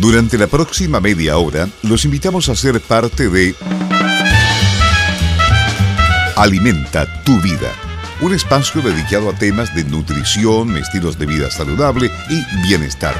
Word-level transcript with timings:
Durante 0.00 0.36
la 0.36 0.46
próxima 0.46 1.00
media 1.00 1.38
hora, 1.38 1.68
los 1.82 2.04
invitamos 2.04 2.48
a 2.48 2.54
ser 2.54 2.80
parte 2.80 3.28
de 3.28 3.54
Alimenta 6.36 7.22
tu 7.24 7.40
vida, 7.40 7.72
un 8.20 8.34
espacio 8.34 8.82
dedicado 8.82 9.30
a 9.30 9.32
temas 9.32 9.74
de 9.74 9.84
nutrición, 9.84 10.76
estilos 10.76 11.18
de 11.18 11.24
vida 11.24 11.50
saludable 11.50 12.10
y 12.28 12.66
bienestar, 12.68 13.14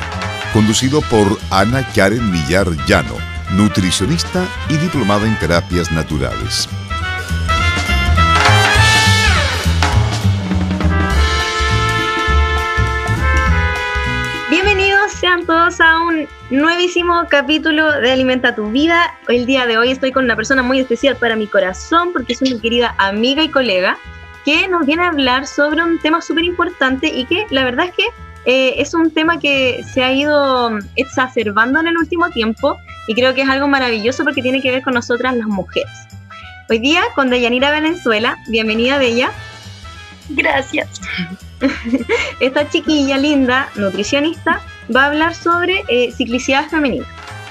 conducido 0.52 1.00
por 1.02 1.38
Ana 1.50 1.86
Karen 1.94 2.30
Millar 2.30 2.68
Llano, 2.86 3.16
nutricionista 3.52 4.46
y 4.68 4.76
diplomada 4.76 5.26
en 5.26 5.38
terapias 5.38 5.90
naturales. 5.92 6.68
Todos 15.46 15.80
a 15.80 16.00
un 16.00 16.26
nuevísimo 16.50 17.24
capítulo 17.28 18.00
de 18.00 18.10
Alimenta 18.10 18.56
tu 18.56 18.68
Vida. 18.70 19.14
El 19.28 19.46
día 19.46 19.64
de 19.66 19.78
hoy 19.78 19.92
estoy 19.92 20.10
con 20.10 20.24
una 20.24 20.34
persona 20.34 20.62
muy 20.62 20.80
especial 20.80 21.14
para 21.16 21.36
mi 21.36 21.46
corazón 21.46 22.12
porque 22.12 22.32
es 22.32 22.42
una 22.42 22.60
querida 22.60 22.96
amiga 22.98 23.44
y 23.44 23.48
colega 23.48 23.96
que 24.44 24.66
nos 24.66 24.84
viene 24.86 25.04
a 25.04 25.08
hablar 25.08 25.46
sobre 25.46 25.84
un 25.84 26.00
tema 26.00 26.20
súper 26.20 26.44
importante 26.44 27.06
y 27.06 27.26
que 27.26 27.46
la 27.50 27.62
verdad 27.62 27.86
es 27.86 27.92
que 27.92 28.04
eh, 28.44 28.74
es 28.78 28.92
un 28.92 29.12
tema 29.12 29.38
que 29.38 29.84
se 29.84 30.02
ha 30.02 30.12
ido 30.12 30.78
exacerbando 30.96 31.78
en 31.78 31.88
el 31.88 31.96
último 31.96 32.28
tiempo 32.30 32.76
y 33.06 33.14
creo 33.14 33.32
que 33.32 33.42
es 33.42 33.48
algo 33.48 33.68
maravilloso 33.68 34.24
porque 34.24 34.42
tiene 34.42 34.60
que 34.60 34.72
ver 34.72 34.82
con 34.82 34.94
nosotras 34.94 35.36
las 35.36 35.46
mujeres. 35.46 36.08
Hoy 36.68 36.80
día 36.80 37.02
con 37.14 37.30
Deyanira 37.30 37.70
Valenzuela, 37.70 38.36
bienvenida 38.48 38.98
Bella. 38.98 39.30
Gracias. 40.30 40.88
Esta 42.40 42.68
chiquilla 42.68 43.16
linda, 43.16 43.68
nutricionista, 43.76 44.60
va 44.94 45.04
a 45.04 45.06
hablar 45.06 45.34
sobre 45.34 45.84
eh, 45.88 46.12
ciclicidad 46.12 46.68
femenina, 46.68 47.06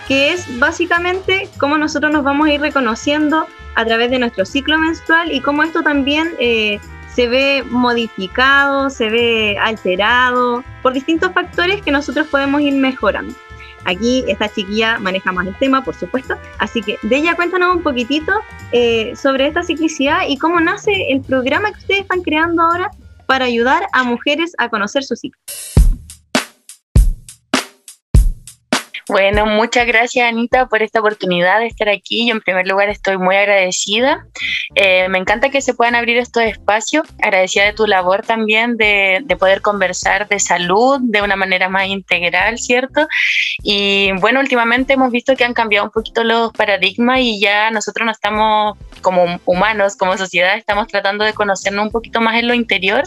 que 0.07 0.33
es 0.33 0.59
básicamente 0.59 1.49
cómo 1.57 1.77
nosotros 1.77 2.11
nos 2.11 2.23
vamos 2.23 2.47
a 2.47 2.53
ir 2.53 2.61
reconociendo 2.61 3.47
a 3.75 3.85
través 3.85 4.09
de 4.09 4.19
nuestro 4.19 4.45
ciclo 4.45 4.77
menstrual 4.77 5.31
y 5.31 5.41
cómo 5.41 5.63
esto 5.63 5.83
también 5.83 6.31
eh, 6.39 6.79
se 7.13 7.27
ve 7.27 7.63
modificado, 7.69 8.89
se 8.89 9.09
ve 9.09 9.57
alterado 9.59 10.63
por 10.81 10.93
distintos 10.93 11.31
factores 11.33 11.81
que 11.81 11.91
nosotros 11.91 12.27
podemos 12.27 12.61
ir 12.61 12.73
mejorando. 12.73 13.33
Aquí 13.85 14.23
esta 14.27 14.49
chiquilla 14.49 14.97
maneja 14.99 15.31
más 15.31 15.45
el 15.45 15.55
tema, 15.57 15.83
por 15.83 15.95
supuesto. 15.95 16.35
Así 16.57 16.81
que 16.81 16.97
de 17.03 17.17
ella 17.17 17.35
cuéntanos 17.35 17.75
un 17.75 17.83
poquitito 17.83 18.33
eh, 18.71 19.15
sobre 19.15 19.47
esta 19.47 19.61
ciclicidad 19.61 20.27
y 20.27 20.37
cómo 20.37 20.59
nace 20.59 21.11
el 21.11 21.21
programa 21.21 21.71
que 21.71 21.79
ustedes 21.79 22.01
están 22.01 22.21
creando 22.21 22.63
ahora 22.63 22.89
para 23.27 23.45
ayudar 23.45 23.83
a 23.93 24.03
mujeres 24.03 24.53
a 24.57 24.69
conocer 24.69 25.03
su 25.03 25.15
ciclo. 25.15 25.39
Bueno, 29.15 29.45
muchas 29.45 29.87
gracias 29.87 30.27
Anita 30.27 30.65
por 30.67 30.83
esta 30.83 30.99
oportunidad 30.99 31.59
de 31.59 31.67
estar 31.67 31.87
aquí. 31.87 32.27
Yo 32.27 32.33
en 32.33 32.41
primer 32.41 32.67
lugar 32.67 32.89
estoy 32.89 33.17
muy 33.17 33.37
agradecida. 33.37 34.27
Eh, 34.75 35.07
me 35.07 35.19
encanta 35.19 35.49
que 35.49 35.61
se 35.61 35.73
puedan 35.73 35.95
abrir 35.95 36.17
estos 36.17 36.43
espacios. 36.43 37.07
Agradecida 37.23 37.63
de 37.63 37.71
tu 37.71 37.87
labor 37.87 38.23
también 38.23 38.75
de, 38.75 39.21
de, 39.23 39.37
poder 39.37 39.61
conversar 39.61 40.27
de 40.27 40.37
salud 40.41 40.99
de 41.01 41.21
una 41.21 41.37
manera 41.37 41.69
más 41.69 41.87
integral, 41.87 42.57
¿cierto? 42.57 43.07
Y 43.63 44.11
bueno, 44.19 44.41
últimamente 44.41 44.95
hemos 44.95 45.11
visto 45.11 45.33
que 45.37 45.45
han 45.45 45.53
cambiado 45.53 45.85
un 45.85 45.91
poquito 45.91 46.25
los 46.25 46.51
paradigmas 46.51 47.21
y 47.21 47.39
ya 47.39 47.71
nosotros 47.71 48.05
no 48.05 48.11
estamos 48.11 48.77
como 48.99 49.39
humanos, 49.45 49.95
como 49.95 50.17
sociedad, 50.17 50.57
estamos 50.57 50.87
tratando 50.87 51.23
de 51.23 51.33
conocernos 51.33 51.85
un 51.85 51.91
poquito 51.91 52.19
más 52.19 52.35
en 52.37 52.49
lo 52.49 52.53
interior. 52.53 53.03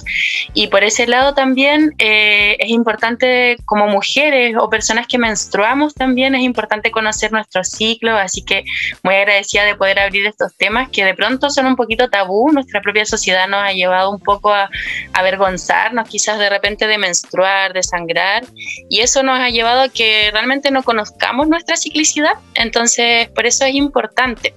Y 0.54 0.68
por 0.68 0.84
ese 0.84 1.06
lado 1.06 1.34
también 1.34 1.92
eh, 1.98 2.56
es 2.60 2.70
importante 2.70 3.58
como 3.66 3.88
mujeres 3.88 4.54
o 4.58 4.70
personas 4.70 5.06
que 5.06 5.18
menstruamos 5.18 5.92
también, 5.98 6.34
es 6.34 6.42
importante 6.42 6.90
conocer 6.90 7.32
nuestro 7.32 7.64
ciclo, 7.64 8.16
así 8.16 8.42
que 8.42 8.64
muy 9.02 9.14
agradecida 9.14 9.64
de 9.64 9.74
poder 9.74 9.98
abrir 9.98 10.26
estos 10.26 10.56
temas 10.56 10.88
que 10.90 11.04
de 11.04 11.14
pronto 11.14 11.50
son 11.50 11.66
un 11.66 11.76
poquito 11.76 12.08
tabú, 12.08 12.50
nuestra 12.52 12.80
propia 12.80 13.04
sociedad 13.04 13.48
nos 13.48 13.62
ha 13.62 13.72
llevado 13.72 14.10
un 14.10 14.20
poco 14.20 14.52
a, 14.52 14.70
avergonzarnos 15.12 16.08
quizás 16.08 16.38
de 16.38 16.48
repente 16.48 16.86
de 16.86 16.96
menstruar, 16.96 17.72
de 17.72 17.82
sangrar, 17.82 18.44
y 18.88 19.00
eso 19.00 19.22
nos 19.22 19.38
ha 19.40 19.50
llevado 19.50 19.82
a 19.82 19.88
que 19.88 20.30
realmente 20.32 20.70
no 20.70 20.82
conozcamos 20.82 21.48
nuestra 21.48 21.76
ciclicidad, 21.76 22.34
entonces 22.54 23.28
por 23.30 23.46
eso 23.46 23.64
es 23.64 23.74
importante. 23.74 24.54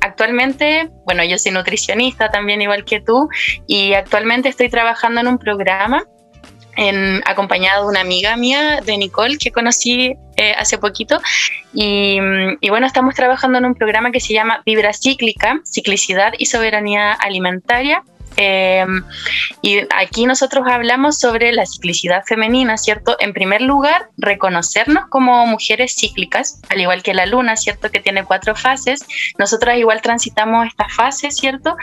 Actualmente, 0.00 0.90
bueno, 1.06 1.24
yo 1.24 1.38
soy 1.38 1.52
nutricionista 1.52 2.30
también 2.30 2.60
igual 2.62 2.84
que 2.84 3.00
tú, 3.00 3.28
y 3.66 3.94
actualmente 3.94 4.48
estoy 4.48 4.68
trabajando 4.68 5.20
en 5.20 5.28
un 5.28 5.38
programa 5.38 6.04
en, 6.76 7.22
de 7.26 7.86
una 7.86 8.00
amiga 8.00 8.36
mía, 8.36 8.80
de 8.84 8.96
Nicole, 8.96 9.38
que 9.38 9.50
conocí 9.50 10.14
eh, 10.36 10.54
hace 10.58 10.78
poquito. 10.78 11.20
Y, 11.74 12.18
y, 12.60 12.70
bueno, 12.70 12.86
estamos 12.86 13.14
trabajando 13.14 13.58
en 13.58 13.64
un 13.66 13.74
programa 13.74 14.10
que 14.10 14.20
se 14.20 14.32
llama 14.32 14.62
Vibra 14.64 14.92
Cíclica, 14.92 15.60
Ciclicidad 15.64 16.32
y 16.38 16.46
Soberanía 16.46 17.12
Alimentaria, 17.12 18.02
Em, 18.36 19.04
y 19.60 19.80
aquí 19.94 20.26
nosotros 20.26 20.66
hablamos 20.68 21.18
sobre 21.18 21.52
la 21.52 21.66
ciclicidad 21.66 22.24
femenina, 22.24 22.76
¿cierto? 22.76 23.16
En 23.20 23.32
primer 23.32 23.62
lugar, 23.62 24.08
reconocernos 24.16 25.06
como 25.08 25.46
mujeres 25.46 25.94
cíclicas, 25.98 26.60
al 26.68 26.80
igual 26.80 27.02
que 27.02 27.14
la 27.14 27.26
luna, 27.26 27.56
¿cierto? 27.56 27.90
Que 27.90 28.00
tiene 28.00 28.24
cuatro 28.24 28.54
fases. 28.54 29.04
Nosotras 29.38 29.78
igual 29.78 30.00
transitamos 30.02 30.66
estas 30.66 30.92
fases, 30.94 31.36
¿cierto? 31.36 31.76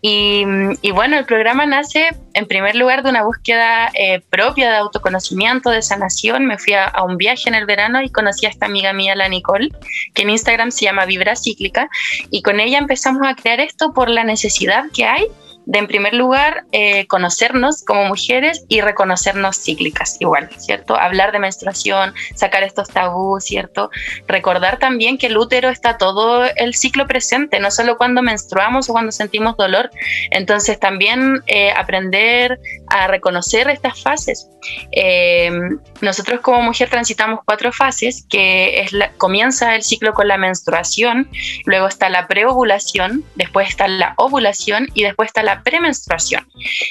Y, 0.00 0.44
y 0.82 0.90
bueno, 0.90 1.18
el 1.18 1.24
programa 1.24 1.66
nace 1.66 2.10
en 2.34 2.46
primer 2.46 2.76
lugar 2.76 3.02
de 3.02 3.10
una 3.10 3.24
búsqueda 3.24 3.90
eh, 3.94 4.20
propia 4.30 4.70
de 4.70 4.76
autoconocimiento, 4.76 5.70
de 5.70 5.82
sanación. 5.82 6.46
Me 6.46 6.58
fui 6.58 6.74
a, 6.74 6.84
a, 6.84 7.04
un 7.04 7.16
viaje 7.16 7.48
en 7.48 7.54
el 7.54 7.66
verano 7.66 8.02
y 8.02 8.10
conocí 8.10 8.46
a 8.46 8.50
esta 8.50 8.66
amiga 8.66 8.92
mía, 8.92 9.14
la 9.14 9.28
Nicole, 9.28 9.70
que 10.14 10.22
en 10.22 10.30
Instagram 10.30 10.70
se 10.70 10.84
llama 10.84 11.06
Vibra 11.06 11.36
Cíclica, 11.36 11.88
y 12.30 12.42
con 12.42 12.60
ella 12.60 12.78
empezamos 12.78 13.26
a 13.26 13.34
crear 13.34 13.60
esto 13.60 13.92
por 13.92 14.08
la 14.10 14.24
necesidad 14.24 14.84
que 14.94 15.04
hay 15.04 15.26
de 15.66 15.80
en 15.80 15.86
primer 15.88 16.14
lugar 16.14 16.64
eh, 16.72 17.06
conocernos 17.08 17.84
como 17.84 18.04
mujeres 18.06 18.64
y 18.68 18.80
reconocernos 18.80 19.58
cíclicas 19.58 20.16
igual, 20.20 20.48
¿cierto? 20.56 20.96
Hablar 20.96 21.32
de 21.32 21.40
menstruación, 21.40 22.14
sacar 22.34 22.62
estos 22.62 22.88
tabús, 22.88 23.44
¿cierto? 23.44 23.90
Recordar 24.28 24.78
también 24.78 25.18
que 25.18 25.26
el 25.26 25.36
útero 25.36 25.68
está 25.68 25.98
todo 25.98 26.44
el 26.44 26.74
ciclo 26.74 27.06
presente, 27.06 27.58
no 27.58 27.70
solo 27.70 27.96
cuando 27.96 28.22
menstruamos 28.22 28.88
o 28.88 28.92
cuando 28.92 29.10
sentimos 29.12 29.56
dolor. 29.56 29.90
Entonces 30.30 30.78
también 30.78 31.42
eh, 31.46 31.72
aprender 31.72 32.60
a 32.88 33.08
reconocer 33.08 33.68
estas 33.68 34.00
fases. 34.00 34.48
Eh, 34.92 35.50
nosotros 36.00 36.40
como 36.40 36.62
mujer 36.62 36.88
transitamos 36.90 37.40
cuatro 37.44 37.72
fases, 37.72 38.24
que 38.28 38.80
es 38.80 38.92
la, 38.92 39.10
comienza 39.12 39.74
el 39.74 39.82
ciclo 39.82 40.14
con 40.14 40.28
la 40.28 40.38
menstruación, 40.38 41.28
luego 41.64 41.88
está 41.88 42.08
la 42.08 42.28
preovulación, 42.28 43.24
después 43.34 43.68
está 43.68 43.88
la 43.88 44.14
ovulación 44.16 44.88
y 44.94 45.02
después 45.02 45.28
está 45.28 45.42
la 45.42 45.55
premenstruación. 45.62 46.46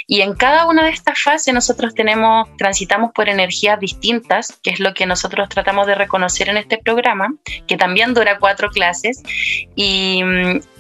Y 0.08 0.22
en 0.22 0.34
cada 0.34 0.68
una 0.68 0.86
de 0.86 0.92
estas 0.92 1.20
fases 1.22 1.54
nosotros 1.54 1.94
tenemos, 1.94 2.48
transitamos 2.58 3.12
por 3.14 3.30
energías 3.30 3.80
distintas, 3.80 4.60
que 4.64 4.72
es 4.72 4.80
lo 4.80 4.94
que 4.94 5.06
nosotros 5.06 5.50
tratamos 5.50 5.88
de 5.88 5.96
reconocer 5.96 6.50
en 6.50 6.58
este 6.58 6.78
programa, 6.78 7.34
que 7.68 7.78
también 7.78 8.14
dura 8.14 8.40
cuatro 8.40 8.70
clases. 8.70 9.22
Y, 9.76 10.22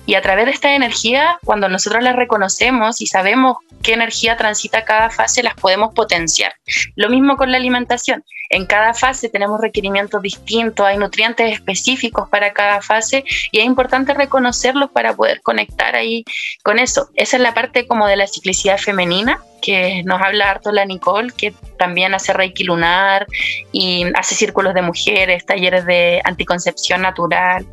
y 0.05 0.15
a 0.15 0.21
través 0.21 0.45
de 0.45 0.51
esta 0.51 0.75
energía, 0.75 1.39
cuando 1.43 1.69
nosotros 1.69 2.03
las 2.03 2.15
reconocemos 2.15 3.01
y 3.01 3.07
sabemos 3.07 3.57
qué 3.81 3.93
energía 3.93 4.37
transita 4.37 4.85
cada 4.85 5.09
fase, 5.09 5.43
las 5.43 5.55
podemos 5.55 5.93
potenciar. 5.93 6.53
Lo 6.95 7.09
mismo 7.09 7.37
con 7.37 7.51
la 7.51 7.57
alimentación. 7.57 8.23
En 8.49 8.67
cada 8.67 8.93
fase 8.93 9.29
tenemos 9.29 9.59
requerimientos 9.59 10.21
distintos, 10.21 10.85
hay 10.85 10.97
nutrientes 10.97 11.51
específicos 11.51 12.29
para 12.29 12.53
cada 12.53 12.81
fase 12.81 13.23
y 13.51 13.59
es 13.59 13.65
importante 13.65 14.13
reconocerlos 14.13 14.91
para 14.91 15.15
poder 15.15 15.41
conectar 15.41 15.95
ahí 15.95 16.23
con 16.63 16.77
eso. 16.77 17.09
Esa 17.15 17.37
es 17.37 17.41
la 17.41 17.55
parte 17.55 17.87
como 17.87 18.07
de 18.07 18.15
la 18.15 18.27
ciclicidad 18.27 18.77
femenina 18.77 19.39
que 19.65 20.03
nos 20.03 20.21
habla 20.21 20.51
harto 20.51 20.71
la 20.71 20.85
Nicole, 20.85 21.33
que 21.35 21.51
también 21.77 22.13
hace 22.13 22.33
reiki 22.33 22.63
lunar 22.63 23.25
y 23.71 24.05
hace 24.13 24.35
círculos 24.35 24.75
de 24.75 24.83
mujeres, 24.83 25.43
talleres 25.43 25.85
de 25.85 26.21
anticoncepción 26.23 27.01
natural, 27.01 27.65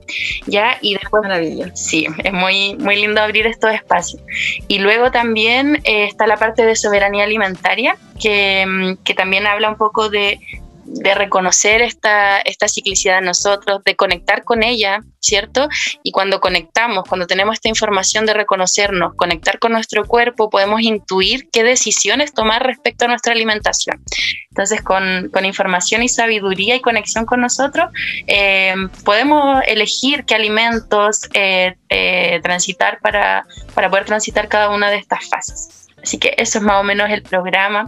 ¿ya? 0.46 0.78
Y 0.80 0.94
después... 0.94 1.22
Maravilloso. 1.22 1.72
Sí, 1.74 2.06
es 2.24 2.32
muy, 2.32 2.76
muy 2.76 2.96
lindo 2.96 3.20
abrir 3.20 3.46
estos 3.46 3.74
espacios. 3.74 4.22
Y 4.68 4.78
luego 4.78 5.10
también 5.10 5.82
eh, 5.84 6.06
está 6.06 6.26
la 6.26 6.38
parte 6.38 6.64
de 6.64 6.76
soberanía 6.76 7.24
alimentaria, 7.24 7.96
que, 8.18 8.64
mm, 8.66 9.04
que 9.04 9.12
también 9.12 9.46
habla 9.46 9.68
un 9.68 9.76
poco 9.76 10.08
de 10.08 10.40
de 10.84 11.14
reconocer 11.14 11.82
esta, 11.82 12.38
esta 12.40 12.68
ciclicidad 12.68 13.18
en 13.18 13.24
nosotros, 13.24 13.82
de 13.84 13.96
conectar 13.96 14.44
con 14.44 14.62
ella, 14.62 15.00
¿cierto? 15.20 15.68
Y 16.02 16.10
cuando 16.10 16.40
conectamos, 16.40 17.04
cuando 17.08 17.26
tenemos 17.26 17.54
esta 17.54 17.68
información 17.68 18.26
de 18.26 18.34
reconocernos, 18.34 19.14
conectar 19.14 19.58
con 19.58 19.72
nuestro 19.72 20.04
cuerpo, 20.06 20.50
podemos 20.50 20.80
intuir 20.82 21.48
qué 21.50 21.62
decisiones 21.62 22.34
tomar 22.34 22.64
respecto 22.64 23.04
a 23.04 23.08
nuestra 23.08 23.32
alimentación. 23.32 24.02
Entonces, 24.50 24.82
con, 24.82 25.30
con 25.32 25.44
información 25.44 26.02
y 26.02 26.08
sabiduría 26.08 26.76
y 26.76 26.80
conexión 26.80 27.24
con 27.24 27.40
nosotros, 27.40 27.90
eh, 28.26 28.74
podemos 29.04 29.62
elegir 29.66 30.24
qué 30.24 30.34
alimentos 30.34 31.28
eh, 31.34 31.76
eh, 31.88 32.40
transitar 32.42 32.98
para, 33.00 33.46
para 33.74 33.88
poder 33.88 34.04
transitar 34.04 34.48
cada 34.48 34.70
una 34.70 34.90
de 34.90 34.96
estas 34.96 35.28
fases. 35.28 35.88
Así 36.02 36.18
que 36.18 36.34
eso 36.36 36.58
es 36.58 36.64
más 36.64 36.80
o 36.80 36.84
menos 36.84 37.10
el 37.10 37.22
programa 37.22 37.86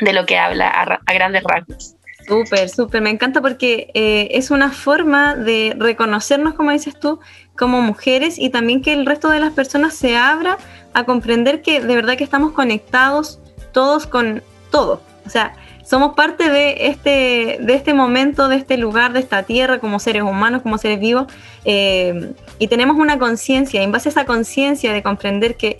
de 0.00 0.12
lo 0.12 0.26
que 0.26 0.38
habla 0.38 0.68
a, 0.68 1.00
a 1.04 1.12
grandes 1.14 1.42
rasgos. 1.44 1.97
Súper, 2.28 2.68
súper, 2.68 3.00
me 3.00 3.08
encanta 3.08 3.40
porque 3.40 3.90
eh, 3.94 4.28
es 4.32 4.50
una 4.50 4.70
forma 4.70 5.34
de 5.34 5.74
reconocernos, 5.78 6.54
como 6.54 6.70
dices 6.70 6.98
tú, 6.98 7.20
como 7.56 7.80
mujeres 7.80 8.38
y 8.38 8.50
también 8.50 8.82
que 8.82 8.92
el 8.92 9.06
resto 9.06 9.30
de 9.30 9.40
las 9.40 9.54
personas 9.54 9.94
se 9.94 10.16
abra 10.16 10.58
a 10.92 11.04
comprender 11.04 11.62
que 11.62 11.80
de 11.80 11.94
verdad 11.94 12.16
que 12.16 12.24
estamos 12.24 12.52
conectados 12.52 13.40
todos 13.72 14.06
con 14.06 14.42
todo. 14.70 15.00
O 15.24 15.30
sea, 15.30 15.54
somos 15.84 16.14
parte 16.14 16.50
de 16.50 16.88
este, 16.88 17.58
de 17.62 17.74
este 17.74 17.94
momento, 17.94 18.48
de 18.48 18.56
este 18.56 18.76
lugar, 18.76 19.14
de 19.14 19.20
esta 19.20 19.44
tierra, 19.44 19.78
como 19.78 19.98
seres 19.98 20.22
humanos, 20.22 20.60
como 20.60 20.76
seres 20.76 21.00
vivos, 21.00 21.28
eh, 21.64 22.34
y 22.58 22.68
tenemos 22.68 22.98
una 22.98 23.18
conciencia, 23.18 23.82
en 23.82 23.90
base 23.90 24.10
a 24.10 24.12
esa 24.12 24.26
conciencia 24.26 24.92
de 24.92 25.02
comprender 25.02 25.56
que 25.56 25.78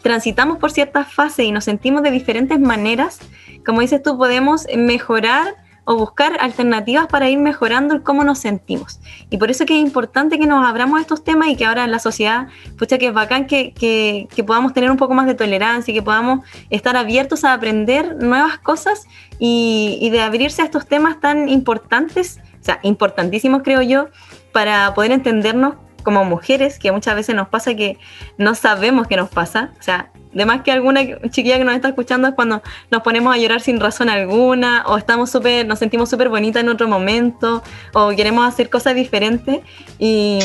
transitamos 0.00 0.58
por 0.58 0.70
ciertas 0.72 1.12
fases 1.12 1.44
y 1.44 1.52
nos 1.52 1.64
sentimos 1.64 2.02
de 2.02 2.10
diferentes 2.10 2.58
maneras, 2.58 3.18
como 3.64 3.82
dices 3.82 4.02
tú, 4.02 4.16
podemos 4.16 4.66
mejorar 4.74 5.54
o 5.84 5.96
buscar 5.96 6.36
alternativas 6.40 7.06
para 7.08 7.28
ir 7.28 7.38
mejorando 7.38 7.94
el 7.94 8.02
cómo 8.02 8.24
nos 8.24 8.38
sentimos. 8.38 9.00
Y 9.30 9.38
por 9.38 9.50
eso 9.50 9.66
que 9.66 9.74
es 9.74 9.80
importante 9.80 10.38
que 10.38 10.46
nos 10.46 10.64
abramos 10.64 11.00
estos 11.00 11.24
temas 11.24 11.48
y 11.48 11.56
que 11.56 11.64
ahora 11.64 11.84
en 11.84 11.90
la 11.90 11.98
sociedad, 11.98 12.48
pucha 12.78 12.98
que 12.98 13.08
es 13.08 13.14
bacán 13.14 13.46
que, 13.46 13.72
que, 13.72 14.28
que, 14.34 14.44
podamos 14.44 14.72
tener 14.72 14.90
un 14.90 14.96
poco 14.96 15.14
más 15.14 15.26
de 15.26 15.34
tolerancia 15.34 15.90
y 15.90 15.94
que 15.94 16.02
podamos 16.02 16.44
estar 16.70 16.96
abiertos 16.96 17.44
a 17.44 17.52
aprender 17.52 18.16
nuevas 18.16 18.58
cosas 18.58 19.06
y, 19.38 19.98
y 20.00 20.10
de 20.10 20.20
abrirse 20.20 20.62
a 20.62 20.66
estos 20.66 20.86
temas 20.86 21.20
tan 21.20 21.48
importantes, 21.48 22.40
o 22.60 22.64
sea, 22.64 22.78
importantísimos 22.82 23.62
creo 23.62 23.82
yo, 23.82 24.06
para 24.52 24.94
poder 24.94 25.10
entendernos 25.10 25.74
como 26.02 26.24
mujeres, 26.24 26.78
que 26.78 26.92
muchas 26.92 27.14
veces 27.14 27.34
nos 27.34 27.48
pasa 27.48 27.74
que 27.74 27.98
no 28.38 28.54
sabemos 28.54 29.06
qué 29.06 29.16
nos 29.16 29.30
pasa. 29.30 29.72
O 29.78 29.82
sea, 29.82 30.10
de 30.32 30.46
más 30.46 30.62
que 30.62 30.72
alguna 30.72 31.00
chiquilla 31.30 31.58
que 31.58 31.64
nos 31.64 31.74
está 31.74 31.88
escuchando 31.88 32.28
es 32.28 32.34
cuando 32.34 32.62
nos 32.90 33.02
ponemos 33.02 33.34
a 33.34 33.38
llorar 33.38 33.60
sin 33.60 33.80
razón 33.80 34.08
alguna, 34.08 34.84
o 34.86 34.96
estamos 34.96 35.30
súper, 35.30 35.66
nos 35.66 35.78
sentimos 35.78 36.08
súper 36.10 36.28
bonitas 36.28 36.62
en 36.62 36.68
otro 36.68 36.88
momento, 36.88 37.62
o 37.92 38.10
queremos 38.10 38.46
hacer 38.46 38.70
cosas 38.70 38.94
diferentes. 38.94 39.60
Y, 39.98 40.38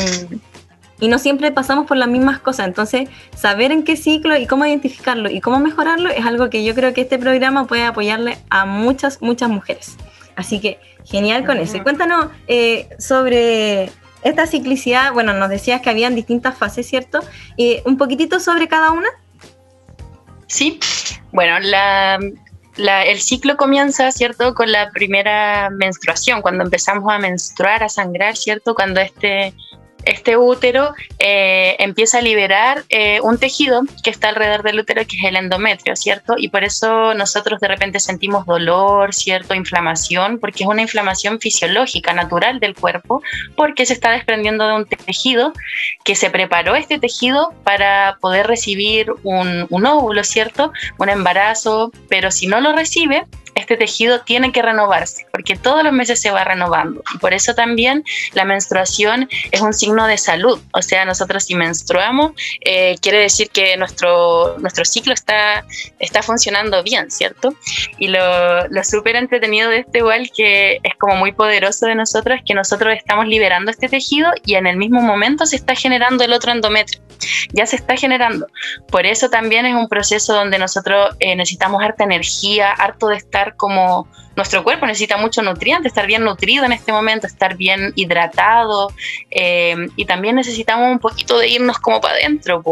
y 1.00 1.08
no 1.08 1.18
siempre 1.18 1.52
pasamos 1.52 1.86
por 1.86 1.96
las 1.96 2.08
mismas 2.08 2.40
cosas. 2.40 2.66
Entonces, 2.66 3.08
saber 3.36 3.72
en 3.72 3.84
qué 3.84 3.96
ciclo 3.96 4.36
y 4.36 4.46
cómo 4.46 4.66
identificarlo 4.66 5.30
y 5.30 5.40
cómo 5.40 5.60
mejorarlo 5.60 6.10
es 6.10 6.26
algo 6.26 6.50
que 6.50 6.64
yo 6.64 6.74
creo 6.74 6.92
que 6.92 7.02
este 7.02 7.18
programa 7.18 7.66
puede 7.66 7.84
apoyarle 7.84 8.38
a 8.50 8.66
muchas, 8.66 9.22
muchas 9.22 9.48
mujeres. 9.48 9.96
Así 10.34 10.60
que 10.60 10.78
genial 11.04 11.44
con 11.44 11.58
eso. 11.58 11.76
Y 11.76 11.80
cuéntanos 11.80 12.28
eh, 12.46 12.88
sobre 12.98 13.90
esta 14.22 14.46
ciclicidad. 14.46 15.12
Bueno, 15.12 15.32
nos 15.32 15.48
decías 15.48 15.80
que 15.80 15.90
habían 15.90 16.14
distintas 16.14 16.56
fases, 16.56 16.86
¿cierto? 16.86 17.20
Y 17.56 17.80
un 17.84 17.96
poquitito 17.96 18.40
sobre 18.40 18.68
cada 18.68 18.92
una. 18.92 19.08
Sí, 20.48 20.80
bueno, 21.30 21.58
la, 21.60 22.18
el 23.04 23.20
ciclo 23.20 23.56
comienza, 23.56 24.10
¿cierto?, 24.10 24.54
con 24.54 24.72
la 24.72 24.90
primera 24.90 25.70
menstruación, 25.70 26.42
cuando 26.42 26.64
empezamos 26.64 27.12
a 27.12 27.18
menstruar, 27.18 27.82
a 27.84 27.88
sangrar, 27.88 28.36
¿cierto?, 28.36 28.74
cuando 28.74 29.00
este 29.00 29.54
este 30.04 30.36
útero 30.36 30.94
eh, 31.18 31.76
empieza 31.78 32.18
a 32.18 32.22
liberar 32.22 32.84
eh, 32.88 33.20
un 33.22 33.38
tejido 33.38 33.82
que 34.02 34.10
está 34.10 34.28
alrededor 34.28 34.62
del 34.62 34.80
útero, 34.80 35.02
que 35.06 35.16
es 35.16 35.24
el 35.24 35.36
endometrio, 35.36 35.96
¿cierto? 35.96 36.34
Y 36.36 36.48
por 36.48 36.64
eso 36.64 37.14
nosotros 37.14 37.60
de 37.60 37.68
repente 37.68 38.00
sentimos 38.00 38.46
dolor, 38.46 39.14
¿cierto? 39.14 39.54
Inflamación, 39.54 40.38
porque 40.38 40.64
es 40.64 40.68
una 40.68 40.82
inflamación 40.82 41.40
fisiológica, 41.40 42.12
natural 42.12 42.60
del 42.60 42.74
cuerpo, 42.74 43.22
porque 43.56 43.86
se 43.86 43.92
está 43.92 44.12
desprendiendo 44.12 44.66
de 44.66 44.74
un 44.74 44.86
tejido 44.86 45.52
que 46.04 46.14
se 46.14 46.30
preparó 46.30 46.74
este 46.74 46.98
tejido 46.98 47.52
para 47.64 48.18
poder 48.20 48.46
recibir 48.46 49.12
un, 49.22 49.66
un 49.70 49.86
óvulo, 49.86 50.24
¿cierto? 50.24 50.72
Un 50.98 51.08
embarazo, 51.08 51.92
pero 52.08 52.30
si 52.30 52.46
no 52.46 52.60
lo 52.60 52.72
recibe, 52.72 53.24
este 53.58 53.76
tejido 53.76 54.20
tiene 54.20 54.52
que 54.52 54.62
renovarse, 54.62 55.26
porque 55.32 55.56
todos 55.56 55.82
los 55.84 55.92
meses 55.92 56.20
se 56.20 56.30
va 56.30 56.44
renovando. 56.44 57.02
Y 57.14 57.18
por 57.18 57.34
eso 57.34 57.54
también 57.54 58.04
la 58.32 58.44
menstruación 58.44 59.28
es 59.50 59.60
un 59.60 59.72
signo 59.72 60.06
de 60.06 60.18
salud. 60.18 60.60
O 60.72 60.82
sea, 60.82 61.04
nosotros 61.04 61.44
si 61.44 61.54
menstruamos, 61.54 62.32
eh, 62.64 62.96
quiere 63.00 63.18
decir 63.18 63.50
que 63.50 63.76
nuestro, 63.76 64.56
nuestro 64.58 64.84
ciclo 64.84 65.12
está, 65.12 65.64
está 65.98 66.22
funcionando 66.22 66.82
bien, 66.82 67.10
¿cierto? 67.10 67.54
Y 67.98 68.08
lo, 68.08 68.68
lo 68.68 68.84
súper 68.84 69.16
entretenido 69.16 69.70
de 69.70 69.78
este 69.78 69.98
igual, 69.98 70.30
que 70.34 70.78
es 70.82 70.94
como 70.98 71.16
muy 71.16 71.32
poderoso 71.32 71.86
de 71.86 71.94
nosotros, 71.94 72.38
es 72.38 72.44
que 72.44 72.54
nosotros 72.54 72.94
estamos 72.96 73.26
liberando 73.26 73.70
este 73.70 73.88
tejido 73.88 74.30
y 74.44 74.54
en 74.54 74.66
el 74.66 74.76
mismo 74.76 75.00
momento 75.00 75.46
se 75.46 75.56
está 75.56 75.74
generando 75.74 76.24
el 76.24 76.32
otro 76.32 76.52
endometrio. 76.52 77.07
Ya 77.52 77.66
se 77.66 77.76
está 77.76 77.96
generando. 77.96 78.46
Por 78.90 79.06
eso 79.06 79.30
también 79.30 79.66
es 79.66 79.74
un 79.74 79.88
proceso 79.88 80.34
donde 80.34 80.58
nosotros 80.58 81.16
eh, 81.20 81.34
necesitamos 81.36 81.82
harta 81.82 82.04
energía, 82.04 82.72
harto 82.72 83.08
de 83.08 83.16
estar 83.16 83.56
como 83.56 84.08
nuestro 84.36 84.62
cuerpo 84.62 84.86
necesita 84.86 85.16
mucho 85.16 85.42
nutriente, 85.42 85.88
estar 85.88 86.06
bien 86.06 86.22
nutrido 86.22 86.64
en 86.64 86.70
este 86.70 86.92
momento, 86.92 87.26
estar 87.26 87.56
bien 87.56 87.92
hidratado 87.96 88.92
eh, 89.32 89.88
y 89.96 90.04
también 90.04 90.36
necesitamos 90.36 90.88
un 90.92 91.00
poquito 91.00 91.38
de 91.38 91.48
irnos 91.48 91.78
como 91.78 92.00
para 92.00 92.14
adentro. 92.14 92.62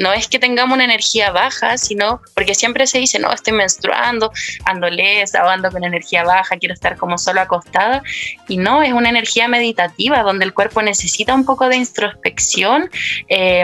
No 0.00 0.14
es 0.14 0.28
que 0.28 0.38
tengamos 0.38 0.74
una 0.74 0.84
energía 0.84 1.30
baja, 1.30 1.76
sino 1.76 2.22
porque 2.34 2.54
siempre 2.54 2.86
se 2.86 2.98
dice, 2.98 3.18
no, 3.18 3.30
estoy 3.30 3.52
menstruando, 3.52 4.32
ando 4.64 4.88
lesa 4.88 5.44
o 5.44 5.48
ando 5.48 5.70
con 5.70 5.84
energía 5.84 6.24
baja, 6.24 6.56
quiero 6.56 6.72
estar 6.72 6.96
como 6.96 7.18
solo 7.18 7.42
acostada. 7.42 8.02
Y 8.48 8.56
no, 8.56 8.82
es 8.82 8.94
una 8.94 9.10
energía 9.10 9.46
meditativa 9.46 10.22
donde 10.22 10.46
el 10.46 10.54
cuerpo 10.54 10.80
necesita 10.80 11.34
un 11.34 11.44
poco 11.44 11.68
de 11.68 11.76
introspección 11.76 12.88
eh, 13.28 13.62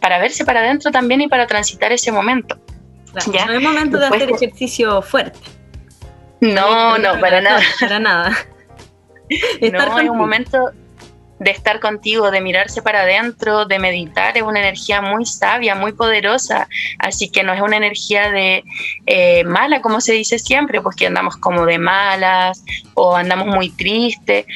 para 0.00 0.18
verse 0.18 0.44
para 0.44 0.58
adentro 0.58 0.90
también 0.90 1.20
y 1.20 1.28
para 1.28 1.46
transitar 1.46 1.92
ese 1.92 2.10
momento. 2.10 2.58
¿Ya? 3.32 3.46
No 3.46 3.52
es 3.52 3.62
momento 3.62 3.98
de 3.98 4.06
hacer 4.06 4.30
ejercicio 4.30 5.00
fuerte. 5.02 5.38
No, 6.40 6.98
no, 6.98 7.20
para 7.20 7.40
nada. 7.40 7.60
Para 7.78 8.00
nada. 8.00 8.36
no, 9.72 10.00
es 10.00 10.10
un 10.10 10.18
momento 10.18 10.72
de 11.38 11.50
estar 11.50 11.80
contigo, 11.80 12.30
de 12.30 12.40
mirarse 12.40 12.82
para 12.82 13.02
adentro, 13.02 13.66
de 13.66 13.78
meditar, 13.78 14.36
es 14.36 14.42
una 14.42 14.60
energía 14.60 15.02
muy 15.02 15.26
sabia, 15.26 15.74
muy 15.74 15.92
poderosa, 15.92 16.68
así 16.98 17.28
que 17.28 17.42
no 17.42 17.52
es 17.52 17.60
una 17.60 17.76
energía 17.76 18.30
de 18.30 18.64
eh, 19.06 19.44
mala, 19.44 19.82
como 19.82 20.00
se 20.00 20.14
dice 20.14 20.38
siempre, 20.38 20.80
pues 20.80 20.96
que 20.96 21.06
andamos 21.06 21.36
como 21.36 21.66
de 21.66 21.78
malas 21.78 22.64
o 22.94 23.16
andamos 23.16 23.48
muy 23.48 23.70
tristes, 23.70 24.46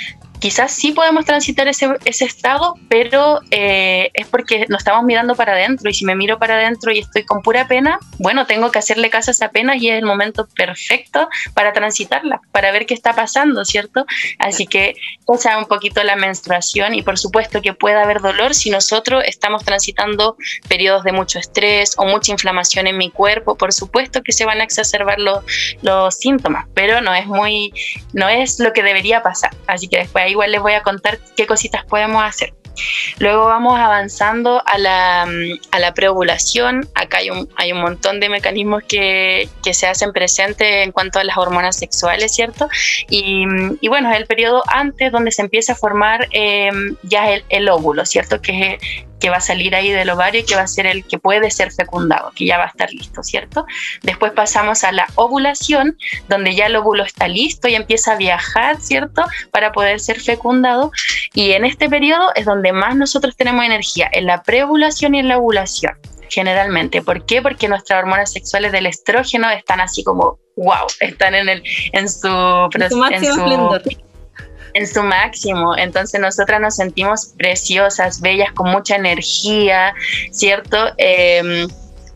quizás 0.41 0.73
sí 0.73 0.93
podemos 0.93 1.25
transitar 1.25 1.69
ese, 1.69 1.89
ese 2.05 2.25
estado, 2.25 2.75
pero 2.89 3.41
eh, 3.51 4.11
es 4.15 4.27
porque 4.27 4.67
nos 4.69 4.81
estamos 4.81 5.05
mirando 5.05 5.35
para 5.37 5.53
adentro 5.53 5.91
y 5.91 5.95
si 5.95 6.05
me 6.05 6.17
miro 6.17 6.39
para 6.39 6.55
adentro 6.55 6.91
y 6.93 6.99
estoy 6.99 7.25
con 7.25 7.43
pura 7.43 7.69
pena, 7.69 7.99
bueno, 8.19 8.47
tengo 8.47 8.71
que 8.71 8.79
hacerle 8.79 9.11
caso 9.11 9.31
a 9.31 9.33
esa 9.33 9.51
pena 9.51 9.77
y 9.77 9.89
es 9.89 9.99
el 9.99 10.05
momento 10.05 10.49
perfecto 10.57 11.29
para 11.55 11.73
transitarla, 11.73 12.41
para 12.53 12.73
ver 12.73 12.87
qué 12.87 12.95
está 12.95 13.15
pasando, 13.15 13.65
¿cierto? 13.65 14.07
Así 14.39 14.67
que 14.67 14.95
sea 15.39 15.59
un 15.59 15.67
poquito 15.67 16.03
la 16.03 16.17
menstruación 16.17 16.95
y 16.95 17.03
por 17.03 17.19
supuesto 17.19 17.63
que 17.63 17.73
puede 17.73 17.97
haber 17.97 18.21
dolor 18.21 18.55
si 18.55 18.71
nosotros 18.71 19.23
estamos 19.27 19.65
transitando 19.65 20.37
periodos 20.69 21.05
de 21.05 21.13
mucho 21.13 21.39
estrés 21.39 21.95
o 21.99 22.05
mucha 22.05 22.33
inflamación 22.33 22.87
en 22.87 22.97
mi 22.97 23.11
cuerpo, 23.11 23.57
por 23.57 23.73
supuesto 23.73 24.23
que 24.23 24.33
se 24.33 24.45
van 24.45 24.61
a 24.61 24.65
exacerbar 24.65 25.21
los, 25.21 25.45
los 25.83 26.17
síntomas, 26.17 26.67
pero 26.75 27.01
no 27.01 27.15
es 27.15 27.27
muy, 27.27 27.73
no 28.13 28.29
es 28.29 28.59
lo 28.59 28.73
que 28.73 28.83
debería 28.83 29.23
pasar. 29.23 29.51
Así 29.67 29.89
que 29.89 29.99
después 29.99 30.30
igual 30.31 30.53
les 30.53 30.61
voy 30.61 30.73
a 30.73 30.83
contar 30.83 31.19
qué 31.37 31.47
cositas 31.47 31.85
podemos 31.85 32.23
hacer. 32.23 32.55
Luego 33.19 33.47
vamos 33.47 33.79
avanzando 33.79 34.63
a 34.65 34.79
la, 34.79 35.23
a 35.23 35.79
la 35.79 35.95
preovulación. 35.95 36.89
Acá 36.95 37.19
hay 37.19 37.31
un, 37.31 37.49
hay 37.57 37.73
un 37.73 37.81
montón 37.81 38.21
de 38.21 38.29
mecanismos 38.29 38.83
que, 38.89 39.49
que, 39.63 39.75
se 39.75 39.87
hacen 39.87 40.13
presentes 40.13 40.85
en 40.85 40.93
cuanto 40.93 41.19
a 41.19 41.25
las 41.25 41.37
hormonas 41.37 41.77
sexuales, 41.77 42.33
¿cierto? 42.33 42.69
Y, 43.09 43.45
y 43.81 43.89
bueno, 43.89 44.11
es 44.11 44.17
el 44.17 44.27
periodo 44.27 44.63
antes 44.69 45.13
donde 45.13 45.33
se 45.33 45.43
empieza 45.43 45.73
a 45.73 45.77
formar 45.77 46.29
eh, 46.33 46.71
ya 47.03 47.31
el, 47.31 47.45
el, 47.49 47.69
óvulo, 47.69 48.07
¿cierto? 48.07 48.41
Que 48.41 48.79
que 49.21 49.31
va 49.31 49.37
a 49.37 49.41
salir 49.41 49.75
ahí 49.75 49.91
del 49.91 50.11
ovario 50.11 50.41
y 50.41 50.45
que 50.45 50.57
va 50.57 50.63
a 50.63 50.67
ser 50.67 50.87
el 50.87 51.05
que 51.07 51.19
puede 51.19 51.51
ser 51.51 51.71
fecundado, 51.73 52.33
que 52.35 52.47
ya 52.47 52.59
va 52.59 52.65
a 52.65 52.69
estar 52.69 52.91
listo, 52.93 53.23
¿cierto? 53.23 53.67
Después 54.03 54.33
pasamos 54.33 54.83
a 54.85 54.93
la 54.93 55.07
ovulación, 55.15 55.97
donde 56.29 56.55
ya 56.55 56.67
el 56.67 56.77
óvulo 56.77 57.05
está 57.05 57.29
listo 57.29 57.69
y 57.69 57.75
empieza 57.75 58.13
a 58.13 58.17
viajar, 58.17 58.81
¿cierto? 58.81 59.25
Para 59.51 59.73
poder 59.73 60.01
ser 60.01 60.21
fecundado. 60.21 60.91
Y 61.35 61.53
en 61.53 61.65
este 61.65 61.89
periodo 61.89 62.33
es 62.35 62.47
donde 62.47 62.73
más 62.73 62.97
nosotros 62.97 63.37
tenemos 63.37 63.65
energía, 63.65 64.09
en 64.13 64.27
la 64.27 64.43
preovulación 64.43 65.15
y 65.15 65.21
en 65.21 65.29
la 65.29 65.39
ovulación 65.39 65.97
generalmente. 66.31 67.03
¿Por 67.03 67.27
qué? 67.27 67.43
Porque 67.43 67.69
nuestras 67.69 67.99
hormonas 67.99 68.33
sexuales 68.33 68.73
del 68.73 68.87
estrógeno 68.87 69.51
están 69.51 69.81
así 69.81 70.05
como, 70.05 70.39
wow, 70.57 70.87
están 71.01 71.35
en, 71.35 71.49
el, 71.49 71.63
en 71.93 72.09
su... 72.09 72.29
En 72.75 72.89
su 72.89 72.97
máximo 72.97 73.73
en 74.75 74.87
su 74.87 75.03
máximo. 75.03 75.77
Entonces 75.77 76.21
nosotras 76.21 76.61
nos 76.61 76.77
sentimos 76.77 77.35
preciosas, 77.37 78.21
bellas, 78.21 78.53
con 78.53 78.71
mucha 78.71 78.97
energía, 78.97 79.95
¿cierto? 80.31 80.77
Eh, 80.99 81.67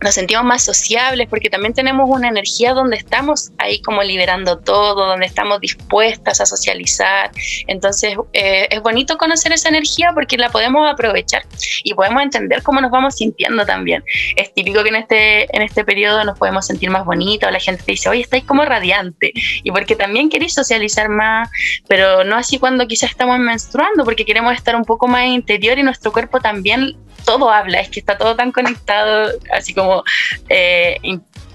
nos 0.01 0.15
sentimos 0.15 0.45
más 0.45 0.63
sociables 0.63 1.29
porque 1.29 1.51
también 1.51 1.75
tenemos 1.75 2.09
una 2.09 2.29
energía 2.29 2.75
donde 2.75 2.97
estamos 2.97 3.51
ahí 3.59 3.81
como 3.83 4.03
liberando 4.03 4.59
todo, 4.59 5.07
donde 5.07 5.27
estamos 5.27 5.61
dispuestas 5.61 6.41
a 6.41 6.47
socializar. 6.47 7.31
Entonces 7.67 8.17
eh, 8.33 8.69
es 8.71 8.83
bonito 8.83 9.17
conocer 9.17 9.53
esa 9.53 9.69
energía 9.69 10.13
porque 10.15 10.37
la 10.37 10.51
podemos 10.51 10.91
aprovechar 10.91 11.45
y 11.83 11.95
podemos 11.95 12.23
entender 12.23 12.63
cómo 12.63 12.81
nos 12.81 12.91
vamos 12.91 13.17
sintiendo 13.17 13.65
también. 13.65 14.05
Es 14.37 14.53
típico 14.55 14.83
que 14.83 14.89
en 14.91 14.97
este, 14.97 15.57
en 15.57 15.63
este 15.63 15.85
periodo 15.85 16.25
nos 16.25 16.39
podemos 16.39 16.67
sentir 16.67 16.91
más 16.91 17.05
bonitos, 17.05 17.51
la 17.51 17.61
gente 17.61 17.83
te 17.83 17.93
dice, 17.93 18.09
oye, 18.09 18.23
estáis 18.23 18.45
como 18.45 18.65
radiante 18.65 19.33
y 19.35 19.71
porque 19.71 19.97
también 19.97 20.29
queréis 20.29 20.55
socializar 20.55 21.09
más, 21.09 21.49
pero 21.89 22.25
no 22.25 22.37
así 22.37 22.59
cuando 22.59 22.87
quizás 22.87 23.11
estamos 23.11 23.39
menstruando 23.39 24.05
porque 24.05 24.25
queremos 24.25 24.55
estar 24.55 24.77
un 24.77 24.85
poco 24.85 25.09
más 25.09 25.27
interior 25.27 25.79
y 25.79 25.83
nuestro 25.83 26.13
cuerpo 26.13 26.41
también 26.41 26.97
todo 27.25 27.51
habla, 27.51 27.81
es 27.81 27.89
que 27.89 28.01
está 28.01 28.17
todo 28.19 28.37
tan 28.37 28.53
conectado, 28.53 29.31
así 29.53 29.75
como 29.75 30.05
eh, 30.49 30.99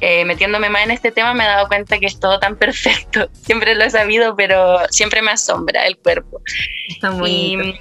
eh, 0.01 0.25
metiéndome 0.25 0.69
más 0.69 0.83
en 0.83 0.91
este 0.91 1.11
tema 1.11 1.33
me 1.33 1.43
he 1.43 1.47
dado 1.47 1.67
cuenta 1.67 1.99
que 1.99 2.05
es 2.05 2.19
todo 2.19 2.39
tan 2.39 2.55
perfecto. 2.55 3.29
Siempre 3.45 3.75
lo 3.75 3.83
he 3.83 3.89
sabido, 3.89 4.35
pero 4.35 4.79
siempre 4.89 5.21
me 5.21 5.31
asombra 5.31 5.85
el 5.87 5.97
cuerpo. 5.97 6.41
Está 6.87 7.11
muy 7.11 7.79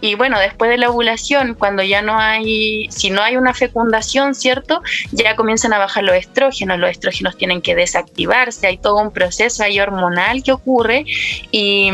y, 0.00 0.14
bueno, 0.14 0.38
después 0.38 0.70
de 0.70 0.78
la 0.78 0.90
ovulación, 0.90 1.54
cuando 1.54 1.82
ya 1.82 2.02
no 2.02 2.18
hay, 2.18 2.88
si 2.90 3.10
no 3.10 3.22
hay 3.22 3.36
una 3.36 3.54
fecundación, 3.54 4.34
¿cierto? 4.34 4.82
Ya 5.12 5.36
comienzan 5.36 5.72
a 5.72 5.78
bajar 5.78 6.04
los 6.04 6.16
estrógenos, 6.16 6.78
los 6.78 6.90
estrógenos 6.90 7.36
tienen 7.36 7.62
que 7.62 7.74
desactivarse, 7.74 8.66
hay 8.66 8.78
todo 8.78 9.00
un 9.00 9.12
proceso 9.12 9.62
ahí 9.62 9.80
hormonal 9.80 10.42
que 10.42 10.52
ocurre 10.52 11.04
y, 11.50 11.90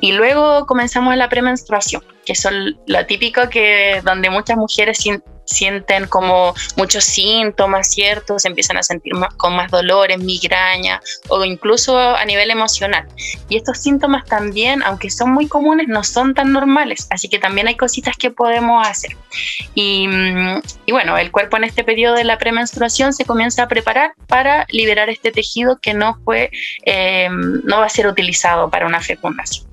y 0.00 0.12
luego 0.12 0.66
comenzamos 0.66 1.16
la 1.16 1.28
premenstruación, 1.28 2.02
que 2.24 2.34
son 2.34 2.78
lo 2.86 3.06
típico 3.06 3.48
que 3.48 4.00
donde 4.04 4.30
muchas 4.30 4.56
mujeres 4.56 4.98
sienten 5.44 6.06
como 6.06 6.54
muchos 6.76 7.04
síntomas, 7.04 7.88
¿cierto? 7.88 8.38
Se 8.38 8.48
empiezan 8.48 8.76
a 8.76 8.82
sentir 8.82 9.12
con 9.36 9.56
más 9.56 9.70
dolores, 9.70 10.18
migraña 10.18 11.00
o 11.28 11.44
incluso 11.44 11.98
a 11.98 12.24
nivel 12.24 12.50
emocional. 12.50 13.06
Y 13.48 13.56
estos 13.56 13.78
síntomas 13.78 14.24
también, 14.24 14.82
aunque 14.82 15.10
son 15.10 15.32
muy 15.32 15.48
comunes, 15.48 15.88
no 15.88 16.04
son 16.04 16.34
tan 16.34 16.52
normales, 16.52 17.06
así 17.10 17.28
que 17.28 17.38
también 17.38 17.68
hay 17.68 17.76
cositas 17.76 18.16
que 18.16 18.30
podemos 18.30 18.86
hacer. 18.86 19.16
Y, 19.74 20.08
bueno, 20.88 21.18
el 21.18 21.30
cuerpo 21.30 21.56
en 21.56 21.64
este 21.64 21.84
periodo 21.84 22.14
de 22.14 22.24
la 22.24 22.38
premenstruación 22.38 23.12
se 23.12 23.24
comienza 23.24 23.64
a 23.64 23.68
preparar 23.68 24.14
para 24.26 24.66
liberar 24.70 25.10
este 25.10 25.32
tejido 25.32 25.78
que 25.80 25.94
no 25.94 26.18
fue, 26.24 26.50
eh, 26.84 27.28
no 27.30 27.78
va 27.78 27.86
a 27.86 27.88
ser 27.88 28.06
utilizado 28.06 28.70
para 28.70 28.86
una 28.86 29.00
fecundación. 29.00 29.66